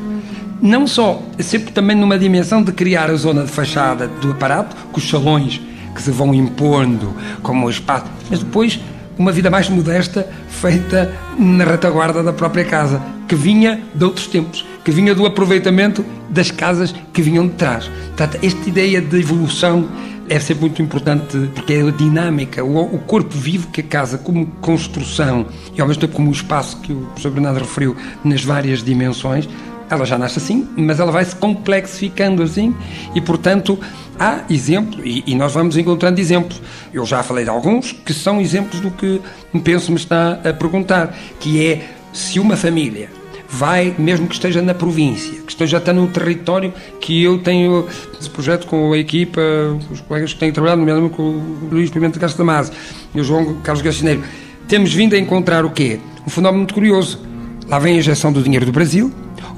[0.62, 5.00] Não só, sempre também numa dimensão de criar a zona de fachada do aparato, com
[5.00, 5.60] os salões
[5.96, 8.80] que se vão impondo como espaço, mas depois
[9.18, 14.64] uma vida mais modesta feita na retaguarda da própria casa, que vinha de outros tempos,
[14.86, 17.90] que vinha do aproveitamento das casas que vinham de trás.
[18.08, 19.90] Portanto, esta ideia de evolução
[20.30, 24.46] é sempre muito importante porque é a dinâmica, o, corpo vivo que a casa, como
[24.62, 28.82] construção e ao mesmo tempo como o espaço que o professor Bernardo referiu nas várias
[28.82, 29.50] dimensões,
[29.92, 32.74] ela já nasce assim, mas ela vai se complexificando assim
[33.14, 33.78] e, portanto,
[34.18, 36.62] há exemplos e, e, nós vamos encontrando exemplos.
[36.94, 39.22] Eu já falei de alguns que são exemplos do que
[39.64, 43.10] penso me está a perguntar, que é se uma família
[43.50, 47.86] vai, mesmo que esteja na província, que esteja até no território que eu tenho
[48.18, 49.42] esse projeto com a equipa,
[49.92, 52.74] os colegas que têm trabalhado, nomeadamente com o Luís Pimenta Castro Damasio
[53.14, 54.24] e o João Carlos Gacineiro,
[54.70, 56.00] temos vindo a encontrar o quê?
[56.26, 57.20] Um fenómeno muito curioso.
[57.68, 59.12] Lá vem a injeção do dinheiro do Brasil,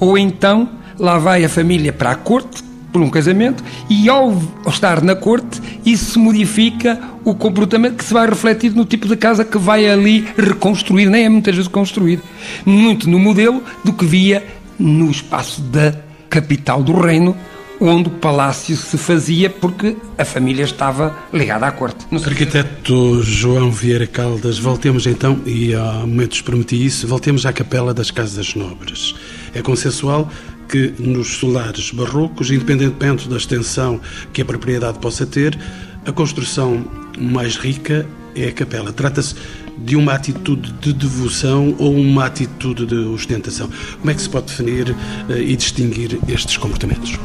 [0.03, 2.63] ou então lá vai a família para a corte,
[2.93, 8.29] por um casamento e ao estar na corte isso modifica o comportamento que se vai
[8.29, 12.21] refletir no tipo de casa que vai ali reconstruir, nem é muitas vezes construir,
[12.63, 14.45] muito no modelo do que via
[14.77, 15.95] no espaço da
[16.29, 17.35] capital do reino,
[17.79, 22.05] onde o palácio se fazia porque a família estava ligada à corte.
[22.11, 28.11] Arquiteto João Vieira Caldas, voltemos então, e há momentos prometi isso, voltemos à Capela das
[28.11, 29.15] Casas Nobres.
[29.53, 30.29] É consensual
[30.67, 33.99] que nos solares barrocos, independentemente da extensão
[34.31, 35.57] que a propriedade possa ter,
[36.05, 36.85] a construção
[37.17, 38.91] mais rica é a capela.
[38.91, 39.35] Trata-se
[39.77, 43.69] de uma atitude de devoção ou uma atitude de ostentação.
[43.99, 47.17] Como é que se pode definir uh, e distinguir estes comportamentos?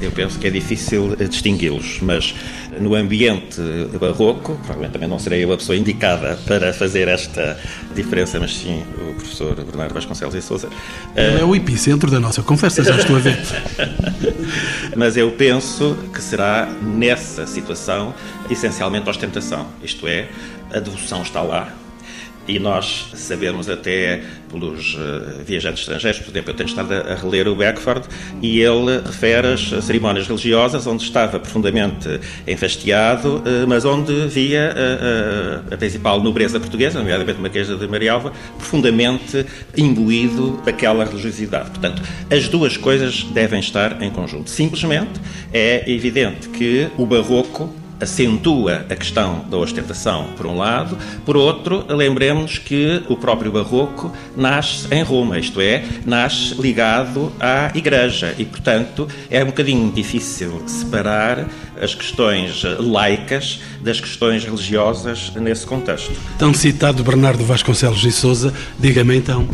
[0.00, 2.34] Eu penso que é difícil eh, distingui-los, mas
[2.78, 3.60] no ambiente
[3.98, 7.58] barroco, provavelmente também não serei eu a pessoa indicada para fazer esta
[7.94, 10.68] diferença, mas sim o professor Bernardo Vasconcelos e Souza.
[11.14, 13.38] Ele é o epicentro da nossa conversa, já estou a ver.
[14.96, 18.14] mas eu penso que será nessa situação
[18.50, 20.28] essencialmente ostentação, isto é,
[20.72, 21.72] a devoção está lá,
[22.48, 27.48] e nós sabemos até pelos uh, viajantes estrangeiros, por exemplo, eu tenho estado a, reler
[27.48, 28.06] o Beckford
[28.40, 35.74] e ele refere as cerimónias religiosas onde estava profundamente enfastiado, uh, mas onde via uh,
[35.74, 39.44] a principal nobreza portuguesa, nomeadamente Marquesa de Marialva, profundamente
[39.76, 41.70] imbuído daquela religiosidade.
[41.70, 44.50] Portanto, as duas coisas devem estar em conjunto.
[44.50, 45.20] Simplesmente
[45.52, 51.84] é evidente que o barroco acentua a questão da ostentação, por um lado, por outro,
[51.88, 58.44] lembremos que o próprio Barroco nasce em Roma, isto é, nasce ligado à Igreja e,
[58.44, 61.46] portanto, é um bocadinho difícil separar
[61.80, 66.12] as questões laicas das questões religiosas nesse contexto.
[66.38, 69.48] Tão citado Bernardo Vasconcelos e Souza, diga-me então,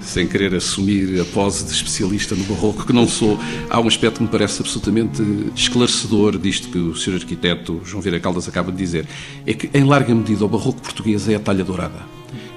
[0.00, 3.38] sem querer assumir a pose de especialista no barroco, que não sou,
[3.70, 5.22] há um aspecto que me parece absolutamente
[5.54, 7.14] esclarecedor disto que o Sr.
[7.14, 9.06] Arquiteto João Vieira Caldas acaba de dizer.
[9.46, 12.00] É que, em larga medida, o barroco português é a talha dourada.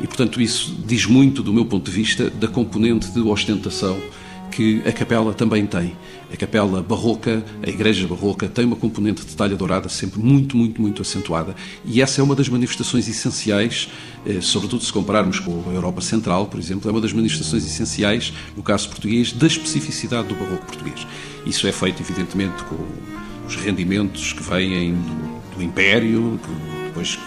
[0.01, 3.97] E, portanto, isso diz muito, do meu ponto de vista, da componente de ostentação
[4.51, 5.95] que a capela também tem.
[6.31, 10.81] A capela barroca, a igreja barroca, tem uma componente de talha dourada sempre muito, muito,
[10.81, 11.55] muito acentuada.
[11.85, 13.89] E essa é uma das manifestações essenciais,
[14.25, 18.33] eh, sobretudo se compararmos com a Europa Central, por exemplo, é uma das manifestações essenciais,
[18.55, 21.07] no caso português, da especificidade do barroco português.
[21.45, 22.77] Isso é feito, evidentemente, com
[23.47, 24.95] os rendimentos que vêm
[25.55, 27.17] do, Império, que depois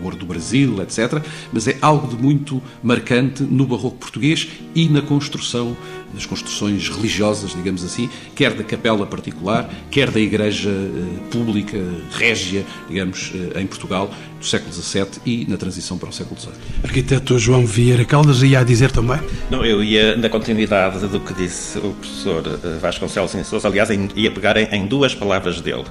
[0.00, 1.22] o ouro do Brasil, etc.
[1.52, 5.76] Mas é algo de muito marcante no barroco português e na construção
[6.12, 11.78] das construções religiosas, digamos assim, quer da capela particular, quer da igreja eh, pública
[12.12, 16.54] régia, digamos, eh, em Portugal, do século XVII e na transição para o século XVIII.
[16.82, 19.20] Arquiteto João Vieira Caldas ia a dizer também?
[19.50, 23.88] Não, eu ia na continuidade do que disse o professor eh, Vasconcelos em Sousa, aliás,
[24.16, 25.84] ia pegar em duas palavras dele.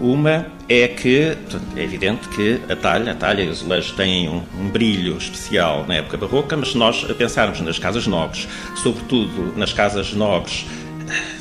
[0.00, 1.36] Uma é que
[1.74, 5.86] é evidente que a talha, a talha e os azulejos têm um, um, brilho especial
[5.88, 10.66] na época barroca, mas se nós pensarmos nas casas nobres, sobretudo nas casas nobres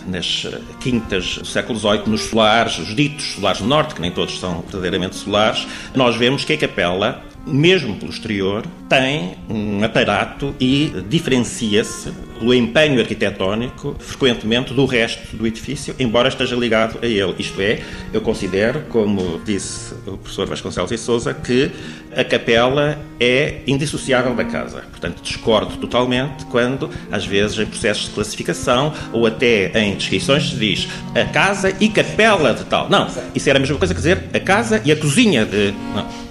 [0.07, 0.45] nas
[0.79, 4.61] quintas do século XVIII, nos solares, os ditos solares do norte, que nem todos são
[4.61, 12.11] verdadeiramente solares, nós vemos que a capela mesmo pelo exterior, tem um aparato e diferencia-se
[12.39, 17.35] pelo empenho arquitetónico, frequentemente, do resto do edifício, embora esteja ligado a ele.
[17.39, 17.81] Isto é,
[18.13, 21.71] eu considero, como disse o professor Vasconcelos e Souza, que
[22.15, 24.81] a capela é indissociável da casa.
[24.91, 30.55] Portanto, discordo totalmente quando, às vezes, em processos de classificação ou até em descrições se
[30.55, 32.89] diz a casa e capela de tal.
[32.89, 35.73] Não, isso era a mesma coisa que dizer a casa e a cozinha de...
[35.93, 36.24] Não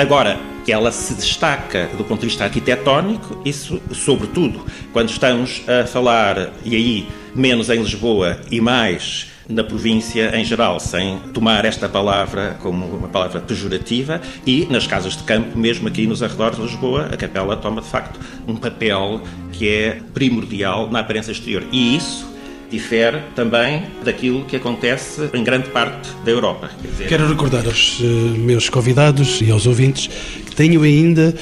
[0.00, 6.54] Agora, ela se destaca do ponto de vista arquitetónico, isso sobretudo quando estamos a falar,
[6.64, 12.56] e aí menos em Lisboa e mais na província em geral, sem tomar esta palavra
[12.62, 17.10] como uma palavra pejorativa, e nas casas de campo, mesmo aqui nos arredores de Lisboa,
[17.12, 19.20] a capela toma de facto um papel
[19.52, 21.62] que é primordial na aparência exterior.
[21.70, 22.29] E isso
[22.70, 26.70] difere também daquilo que acontece em grande parte da Europa.
[26.80, 27.08] Dizer...
[27.08, 28.04] Quero recordar aos uh,
[28.38, 30.08] meus convidados e aos ouvintes
[30.46, 31.34] que tenho ainda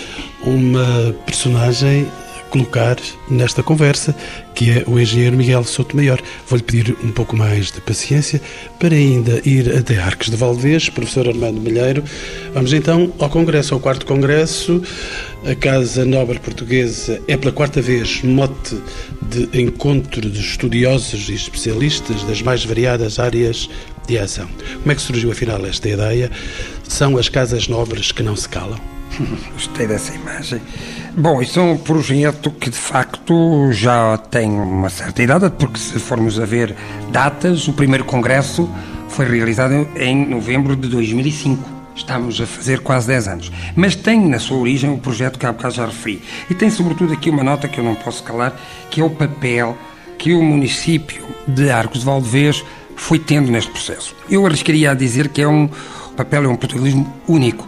[0.43, 2.07] uma personagem
[2.49, 2.97] colocar
[3.31, 4.15] nesta conversa,
[4.55, 6.21] que é o engenheiro Miguel Souto Maior.
[6.47, 8.41] Vou-lhe pedir um pouco mais de paciência
[8.79, 12.03] para ainda ir até Arques de Valdez, professor Armando Malheiro.
[12.53, 14.83] Vamos então ao Congresso, ao quarto Congresso.
[15.45, 18.77] A Casa Nobre Portuguesa é pela quarta vez mote
[19.23, 23.69] de encontro de estudiosos e especialistas das mais variadas áreas
[24.07, 24.49] de ação.
[24.81, 26.31] Como é que surgiu afinal esta ideia?
[26.89, 28.81] São as casas nobres que não se calam?
[29.53, 30.61] Gostei dessa imagem.
[31.17, 35.99] Bom, isso é um projeto que de facto já tem uma certa idade, porque se
[35.99, 36.77] formos a ver
[37.11, 38.69] datas, o primeiro congresso
[39.09, 41.79] foi realizado em novembro de 2005.
[41.97, 43.53] Estamos a fazer quase 10 anos.
[43.75, 46.23] Mas tem na sua origem o projeto que há bocado já referi.
[46.49, 48.55] E tem sobretudo aqui uma nota que eu não posso calar,
[48.91, 49.77] que é o papel
[50.19, 54.15] que o município de Arcos de Valdevez foi tendo neste processo.
[54.31, 55.69] Eu arriscaria a dizer que é um
[56.17, 57.67] papel, é um protagonismo único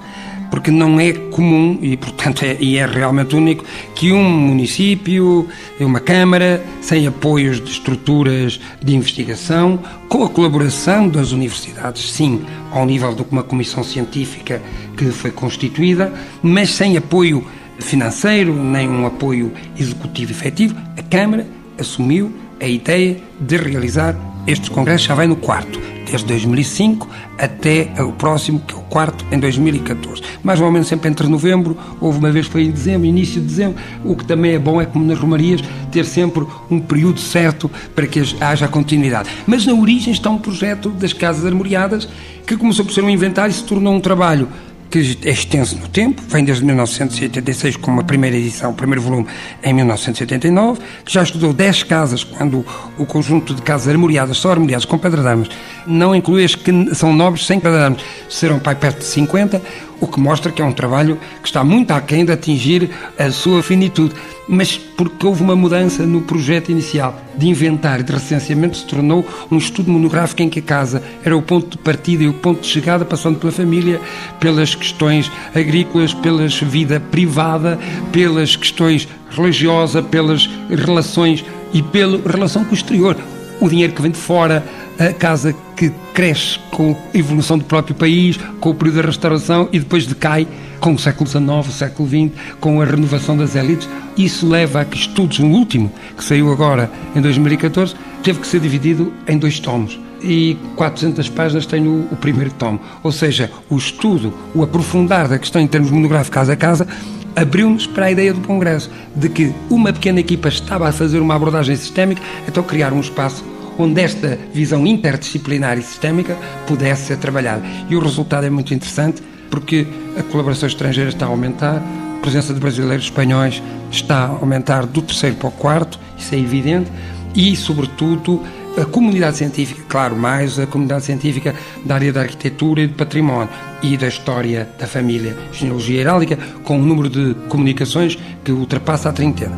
[0.51, 6.01] porque não é comum e, portanto, é, e é realmente único que um município, uma
[6.01, 13.15] Câmara, sem apoios de estruturas de investigação, com a colaboração das universidades, sim, ao nível
[13.15, 14.61] de uma comissão científica
[14.97, 17.47] que foi constituída, mas sem apoio
[17.79, 21.47] financeiro, nem um apoio executivo efetivo, a Câmara
[21.79, 24.15] assumiu a ideia de realizar
[24.47, 29.25] estes congressos, já vai no quarto desde 2005 até o próximo, que é o quarto,
[29.31, 30.23] em 2014.
[30.43, 33.81] Mais ou menos sempre entre novembro, houve uma vez foi em dezembro, início de dezembro,
[34.05, 38.07] o que também é bom é como nas romarias, ter sempre um período certo para
[38.07, 39.31] que haja continuidade.
[39.47, 42.09] Mas na origem está um projeto das Casas Armoriadas
[42.47, 44.49] que começou por ser um inventário e se tornou um trabalho
[44.91, 49.27] que é extenso no tempo, vem desde 1986 com uma primeira edição, o primeiro volume
[49.63, 52.67] em 1989, que já estudou 10 casas, quando
[52.99, 55.49] o conjunto de casas armoriadas, só armoriadas com pedra-damas,
[55.87, 59.63] não inclui as que são nobres sem pedra-damas, serão pai perto de 50,
[60.01, 63.63] o que mostra que é um trabalho que está muito aquém de atingir a sua
[63.63, 64.15] finitude.
[64.49, 69.59] Mas porque houve uma mudança no projeto inicial de inventário, de recenseamento, se tornou um
[69.59, 72.67] estudo monográfico em que a casa era o ponto de partida e o ponto de
[72.67, 74.01] chegada, passando pela família,
[74.41, 77.79] pelas questões agrícolas, pela vida privada,
[78.11, 83.17] pelas questões religiosas, pelas relações e pela relação com o exterior
[83.61, 84.65] o dinheiro que vem de fora,
[84.99, 89.69] a casa que cresce com a evolução do próprio país, com o período da restauração
[89.73, 90.47] e depois decai
[90.81, 93.89] com o século XIX, o século XX, com a renovação das elites.
[94.17, 98.61] Isso leva a que estudos, no último, que saiu agora em 2014, teve que ser
[98.61, 99.99] dividido em dois tomos.
[100.23, 102.81] E 400 páginas tem o, o primeiro tomo.
[103.03, 106.87] Ou seja, o estudo, o aprofundar da questão em termos monográficos casa a casa,
[107.35, 111.35] abriu-nos para a ideia do Congresso, de que uma pequena equipa estava a fazer uma
[111.35, 113.45] abordagem sistémica, então criar um espaço
[113.81, 117.63] onde esta visão interdisciplinar e sistémica pudesse ser trabalhada.
[117.89, 122.53] E o resultado é muito interessante, porque a colaboração estrangeira está a aumentar, a presença
[122.53, 126.91] de brasileiros e espanhóis está a aumentar do terceiro para o quarto, isso é evidente,
[127.35, 128.43] e, sobretudo,
[128.77, 131.55] a comunidade científica, claro, mais a comunidade científica
[131.85, 133.49] da área da arquitetura e do património
[133.83, 139.13] e da história da família, genealogia heráldica, com um número de comunicações que ultrapassa a
[139.13, 139.57] trintena.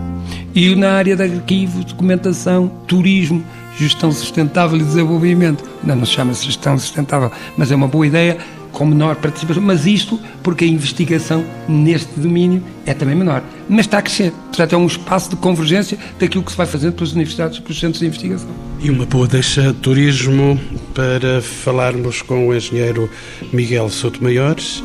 [0.55, 3.45] E na área de arquivos, documentação, turismo,
[3.79, 5.65] gestão sustentável e desenvolvimento.
[5.83, 8.39] Não, não se chama -se gestão sustentável, mas é uma boa ideia
[8.73, 13.43] com menor participação, mas isto porque a investigação neste domínio é também menor.
[13.69, 14.33] Mas está a crescer.
[14.33, 18.01] Portanto, é um espaço de convergência daquilo que se vai fazendo pelas universidades, pelos centros
[18.01, 18.49] de investigação.
[18.81, 20.59] E uma boa deixa turismo
[20.95, 23.09] para falarmos com o engenheiro
[23.53, 24.83] Miguel Souto Maiores.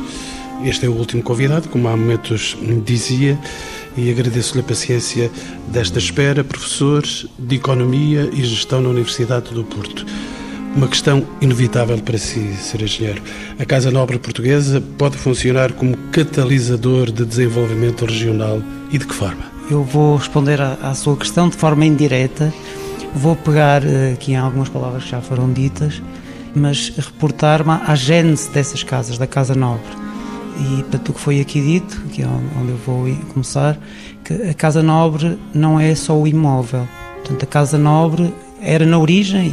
[0.64, 3.38] Este é o último convidado, como há momentos dizia,
[3.98, 5.30] e agradeço-lhe a paciência
[5.66, 7.02] desta espera, professor
[7.38, 10.06] de Economia e Gestão na Universidade do Porto.
[10.76, 12.82] Uma questão inevitável para si, Sr.
[12.82, 13.22] Engenheiro.
[13.58, 19.42] A Casa Nobre Portuguesa pode funcionar como catalisador de desenvolvimento regional e de que forma?
[19.68, 22.54] Eu vou responder à, à sua questão de forma indireta.
[23.14, 26.00] Vou pegar eh, aqui em algumas palavras que já foram ditas,
[26.54, 30.07] mas reportar-me à gênese dessas casas, da Casa Nobre.
[30.58, 33.78] E, portanto, o que foi aqui dito, que é onde eu vou começar,
[34.24, 36.86] que a Casa Nobre não é só o imóvel.
[37.16, 39.52] Portanto, a Casa Nobre era na origem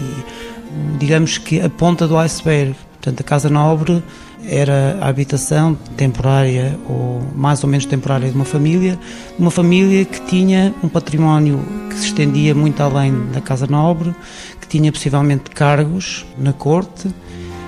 [0.97, 2.75] digamos que a ponta do iceberg.
[2.93, 4.03] Portanto, a Casa Nobre
[4.47, 8.97] era a habitação temporária ou mais ou menos temporária de uma família,
[9.37, 14.13] uma família que tinha um património que se estendia muito além da Casa Nobre,
[14.59, 17.09] que tinha possivelmente cargos na corte,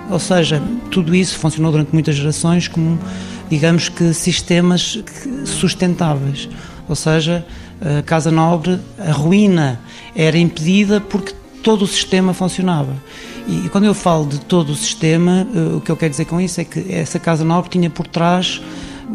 [0.10, 2.98] ou seja, tudo isso funcionou durante muitas gerações como,
[3.50, 5.00] digamos que, sistemas
[5.46, 6.48] sustentáveis.
[6.88, 7.46] Ou seja,
[7.82, 9.80] a Casa Nobre, a ruína
[10.16, 12.96] era impedida porque todo o sistema funcionava.
[13.48, 16.40] E quando eu falo de todo o sistema, eh, o que eu quero dizer com
[16.40, 18.62] isso é que essa Casa Nobre tinha por trás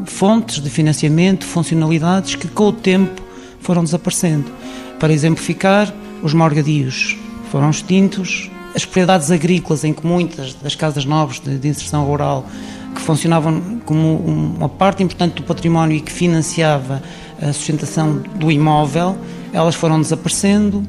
[0.07, 3.22] fontes de financiamento, funcionalidades que com o tempo
[3.61, 4.51] foram desaparecendo.
[4.99, 7.16] Para exemplificar, os morgadios
[7.51, 12.46] foram extintos, as propriedades agrícolas, em que muitas das casas nobres de, de inserção rural,
[12.94, 17.02] que funcionavam como uma parte importante do património e que financiava
[17.40, 19.16] a sustentação do imóvel,
[19.52, 20.82] elas foram desaparecendo,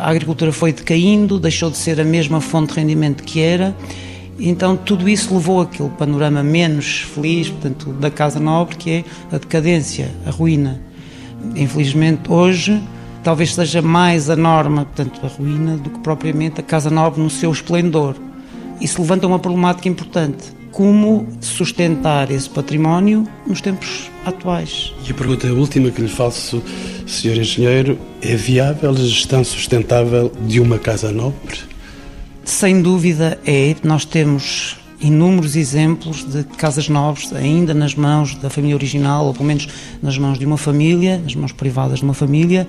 [0.00, 3.74] a agricultura foi decaindo, deixou de ser a mesma fonte de rendimento que era.
[4.38, 9.38] Então tudo isso levou aquele panorama menos feliz, portanto, da Casa Nobre, que é a
[9.38, 10.80] decadência, a ruína.
[11.56, 12.80] Infelizmente hoje
[13.22, 17.30] talvez seja mais a norma, portanto, a ruína, do que propriamente a Casa Nobre no
[17.30, 18.16] seu esplendor.
[18.80, 24.92] Isso levanta uma problemática importante como sustentar esse património nos tempos atuais.
[25.06, 26.62] E a pergunta última que lhe faço,
[27.06, 27.38] Sr.
[27.38, 31.58] Engenheiro, é viável a gestão sustentável de uma casa nobre?
[32.44, 33.74] Sem dúvida é.
[33.82, 39.46] Nós temos inúmeros exemplos de casas nobres ainda nas mãos da família original, ou pelo
[39.46, 39.68] menos
[40.02, 42.66] nas mãos de uma família, nas mãos privadas de uma família,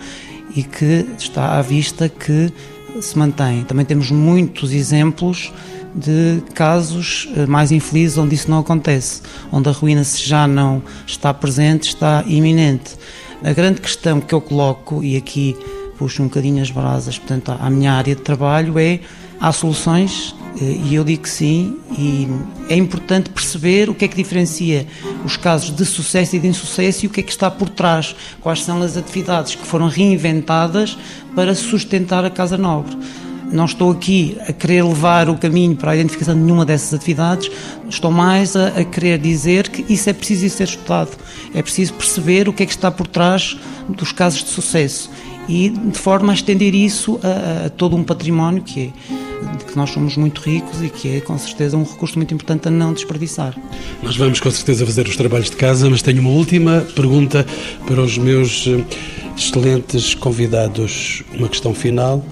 [0.55, 2.51] e que está à vista que
[2.99, 3.63] se mantém.
[3.63, 5.51] Também temos muitos exemplos
[5.95, 9.21] de casos eh, mais infelizes onde isso não acontece,
[9.51, 12.95] onde a ruína se já não está presente, está iminente.
[13.43, 15.55] A grande questão que eu coloco, e aqui
[15.97, 18.99] puxo um bocadinho as brasas, portanto, à minha área de trabalho, é
[19.41, 22.27] há soluções eh, e eu digo que sim, e
[22.69, 24.85] é importante perceber o que é que diferencia
[25.25, 28.15] os casos de sucesso e de insucesso e o que é que está por trás,
[28.39, 30.97] quais são as atividades que foram reinventadas
[31.35, 32.95] para sustentar a Casa Nobre.
[33.51, 37.51] Não estou aqui a querer levar o caminho para a identificação de nenhuma dessas atividades,
[37.89, 41.11] estou mais a, a querer dizer que isso é preciso ser estudado,
[41.53, 43.57] é preciso perceber o que é que está por trás
[43.89, 45.09] dos casos de sucesso
[45.47, 49.31] e de forma a estender isso a, a todo um património que é
[49.67, 52.71] que nós somos muito ricos e que é com certeza um recurso muito importante a
[52.71, 53.55] não desperdiçar.
[54.03, 57.45] Nós vamos com certeza fazer os trabalhos de casa, mas tenho uma última pergunta
[57.87, 58.83] para os meus eh,
[59.37, 61.23] excelentes convidados.
[61.33, 62.23] Uma questão final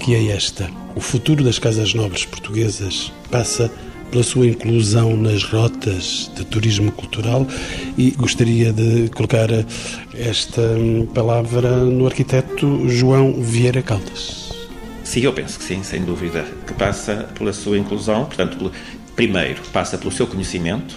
[0.00, 3.70] que é esta: o futuro das casas nobres portuguesas passa
[4.10, 7.46] pela sua inclusão nas rotas de turismo cultural
[7.96, 9.48] e gostaria de colocar
[10.14, 10.62] esta
[11.14, 14.50] palavra no arquiteto João Vieira Caldas.
[15.04, 18.72] Sim, eu penso que sim, sem dúvida, que passa pela sua inclusão, portanto,
[19.14, 20.96] primeiro, passa pelo seu conhecimento,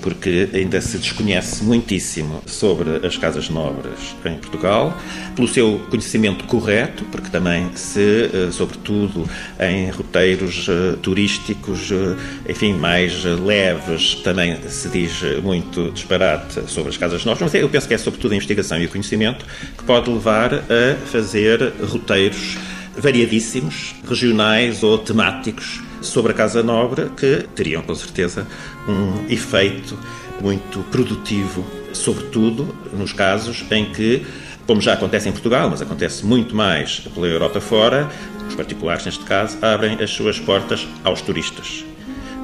[0.00, 4.96] porque ainda se desconhece muitíssimo sobre as casas nobres em Portugal,
[5.34, 9.28] pelo seu conhecimento correto, porque também se, eh, sobretudo
[9.60, 16.96] em roteiros eh, turísticos, eh, enfim, mais leves, também se diz muito disparate sobre as
[16.96, 19.44] casas nobres, mas eu penso que é sobretudo a investigação e o conhecimento
[19.76, 22.56] que pode levar a fazer roteiros
[22.96, 28.46] variadíssimos, regionais ou temáticos, sobre a Casa Nobre, que teriam com certeza
[28.88, 29.98] um efeito
[30.40, 34.24] muito produtivo, sobretudo nos casos em que,
[34.66, 38.08] como já acontece em Portugal, mas acontece muito mais pela Europa fora,
[38.48, 41.84] os particulares, neste caso, abrem as suas portas aos turistas.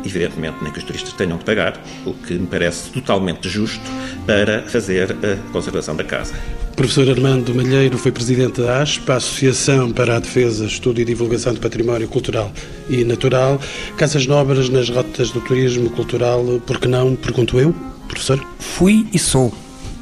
[0.04, 3.82] Evidentemente, nem que os turistas tenham que pagar, o que me parece totalmente justo
[4.26, 6.34] para fazer a conservação da casa.
[6.76, 11.60] Professor Armando Malheiro foi presidente da ASPA, Associação para a Defesa, Estudo e Divulgação do
[11.60, 12.52] Património Cultural
[12.88, 13.60] e Natural.
[13.96, 17.14] Casas Nobres nas rotas do turismo cultural, por que não?
[17.14, 17.74] Pergunto eu,
[18.08, 18.44] professor.
[18.58, 19.54] Fui e sou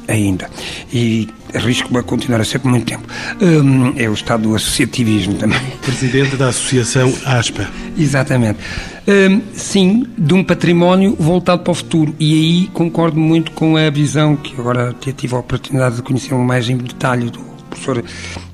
[0.07, 0.49] ainda.
[0.91, 3.07] E arrisco-me a continuar a ser por muito tempo.
[3.41, 5.59] Hum, é o estado do associativismo também.
[5.81, 7.69] Presidente da Associação ASPA.
[7.97, 8.59] Exatamente.
[9.05, 12.15] Hum, sim, de um património voltado para o futuro.
[12.17, 16.69] E aí concordo muito com a visão que agora tive a oportunidade de conhecer mais
[16.69, 17.39] em detalhe do
[17.69, 18.01] professor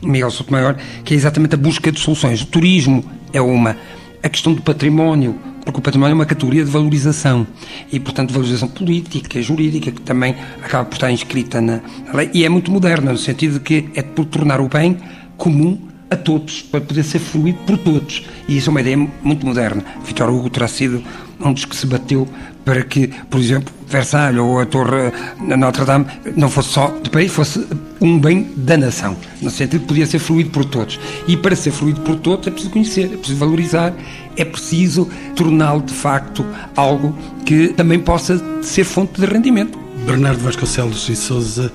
[0.02, 2.42] Miguel Sotomayor, que é exatamente a busca de soluções.
[2.42, 3.78] O turismo é uma.
[4.24, 7.46] A questão do património, porque o património é uma categoria de valorização
[7.92, 11.80] e, portanto, valorização política, jurídica, que também acaba por estar inscrita na
[12.12, 14.98] lei e é muito moderna, no sentido de que é por tornar o bem
[15.38, 18.26] comum a todos, para poder ser fluído por todos.
[18.48, 19.84] E isso é uma ideia muito moderna.
[20.06, 21.04] Vitor Hugo terá sido
[21.40, 22.28] um dos que se bateu
[22.66, 25.12] para que, por exemplo, Versalhes ou a Torre
[25.58, 26.06] Notre Dame
[26.36, 27.66] não fosse só de país, fosse
[28.00, 31.00] um bem da nação, no sentido que podia ser fluído por todos.
[31.28, 33.94] E para ser fluído por todos é preciso conhecer, é preciso valorizar,
[34.36, 36.46] é preciso torná-lo de facto
[36.76, 39.80] algo que também possa ser fonte de rendimento.
[40.06, 41.72] Bernardo Vasconcelos e Souza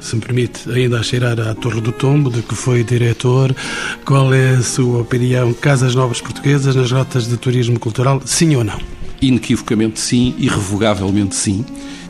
[0.00, 3.54] se me permite, ainda a cheirar à Torre do Tombo, de que foi diretor.
[4.04, 5.52] Qual é a sua opinião?
[5.52, 8.78] Casas Novas Portuguesas nas rotas de turismo cultural, sim ou não?
[9.20, 11.64] Inequivocamente sim, irrevogavelmente sim.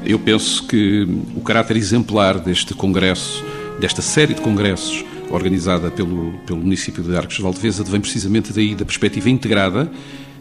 [0.05, 3.45] Eu penso que o caráter exemplar deste congresso,
[3.80, 8.74] desta série de congressos organizada pelo, pelo município de Arcos de Valdeveza, vem precisamente daí
[8.74, 9.91] da perspectiva integrada,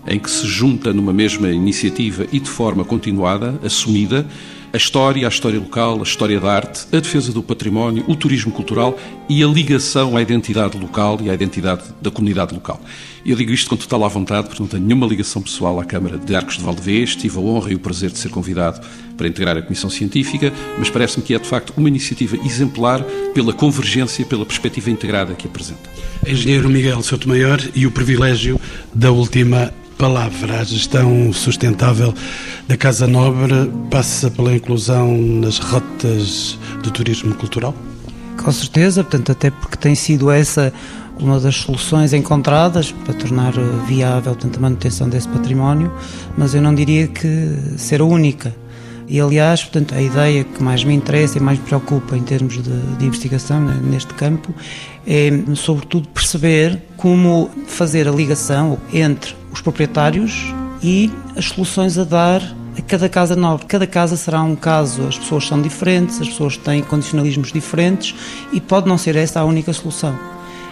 [0.07, 4.25] em que se junta numa mesma iniciativa e de forma continuada, assumida,
[4.71, 8.51] a história, a história local, a história da arte, a defesa do património, o turismo
[8.51, 8.97] cultural
[9.29, 12.79] e a ligação à identidade local e à identidade da comunidade local.
[13.25, 16.17] Eu digo isto com total à vontade, porque não tenho nenhuma ligação pessoal à Câmara
[16.17, 18.79] de Arcos de Valdevez, tive a honra e o prazer de ser convidado
[19.17, 23.03] para integrar a Comissão Científica, mas parece-me que é de facto uma iniciativa exemplar
[23.33, 25.89] pela convergência, pela perspectiva integrada que apresenta.
[26.25, 28.59] Engenheiro Miguel Sotomayor e o privilégio
[28.93, 30.61] da última palavra.
[30.61, 32.13] A gestão sustentável
[32.67, 37.73] da Casa Nobre passa pela inclusão nas rotas de turismo cultural?
[38.37, 40.71] Com certeza, portanto, até porque tem sido essa
[41.19, 43.53] uma das soluções encontradas para tornar
[43.87, 45.91] viável portanto, a manutenção desse património,
[46.37, 48.55] mas eu não diria que ser a única.
[49.07, 52.61] E, aliás, portanto, a ideia que mais me interessa e mais me preocupa em termos
[52.61, 54.53] de, de investigação né, neste campo
[55.07, 60.53] é, sobretudo, perceber como fazer a ligação entre os proprietários
[60.83, 62.41] e as soluções a dar
[62.77, 63.65] a cada casa nova.
[63.65, 68.13] Cada casa será um caso, as pessoas são diferentes, as pessoas têm condicionalismos diferentes
[68.53, 70.17] e pode não ser essa a única solução.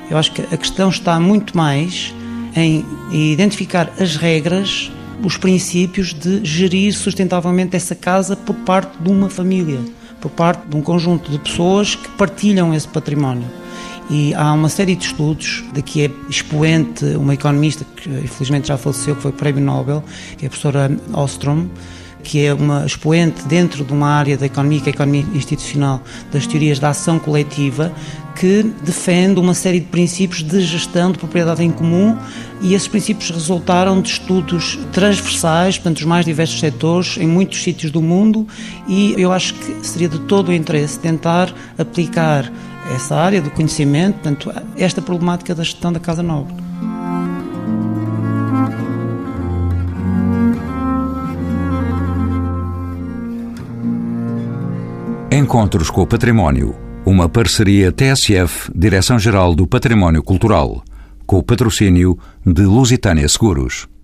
[0.09, 2.13] Eu acho que a questão está muito mais
[2.55, 4.91] em identificar as regras,
[5.23, 9.79] os princípios de gerir sustentavelmente essa casa por parte de uma família,
[10.21, 13.64] por parte de um conjunto de pessoas que partilham esse património.
[14.09, 19.15] E há uma série de estudos, daqui é expoente uma economista que infelizmente já faleceu,
[19.15, 20.03] que foi Prémio Nobel,
[20.37, 21.67] que é a professora Ostrom,
[22.23, 26.01] que é uma expoente dentro de uma área da economia, que é a economia institucional,
[26.31, 27.93] das teorias da ação coletiva,
[28.35, 32.17] que defende uma série de princípios de gestão de propriedade em comum
[32.61, 37.91] e esses princípios resultaram de estudos transversais, portanto, dos mais diversos setores, em muitos sítios
[37.91, 38.45] do mundo
[38.87, 42.51] e eu acho que seria de todo o interesse tentar aplicar
[42.93, 46.53] essa área do conhecimento, portanto, esta problemática da gestão da Casa Nobre.
[55.31, 56.75] Encontros com o Património.
[57.05, 60.83] Uma parceria TSF, Direção-Geral do Património Cultural,
[61.25, 63.87] com o patrocínio de Lusitânia Seguros.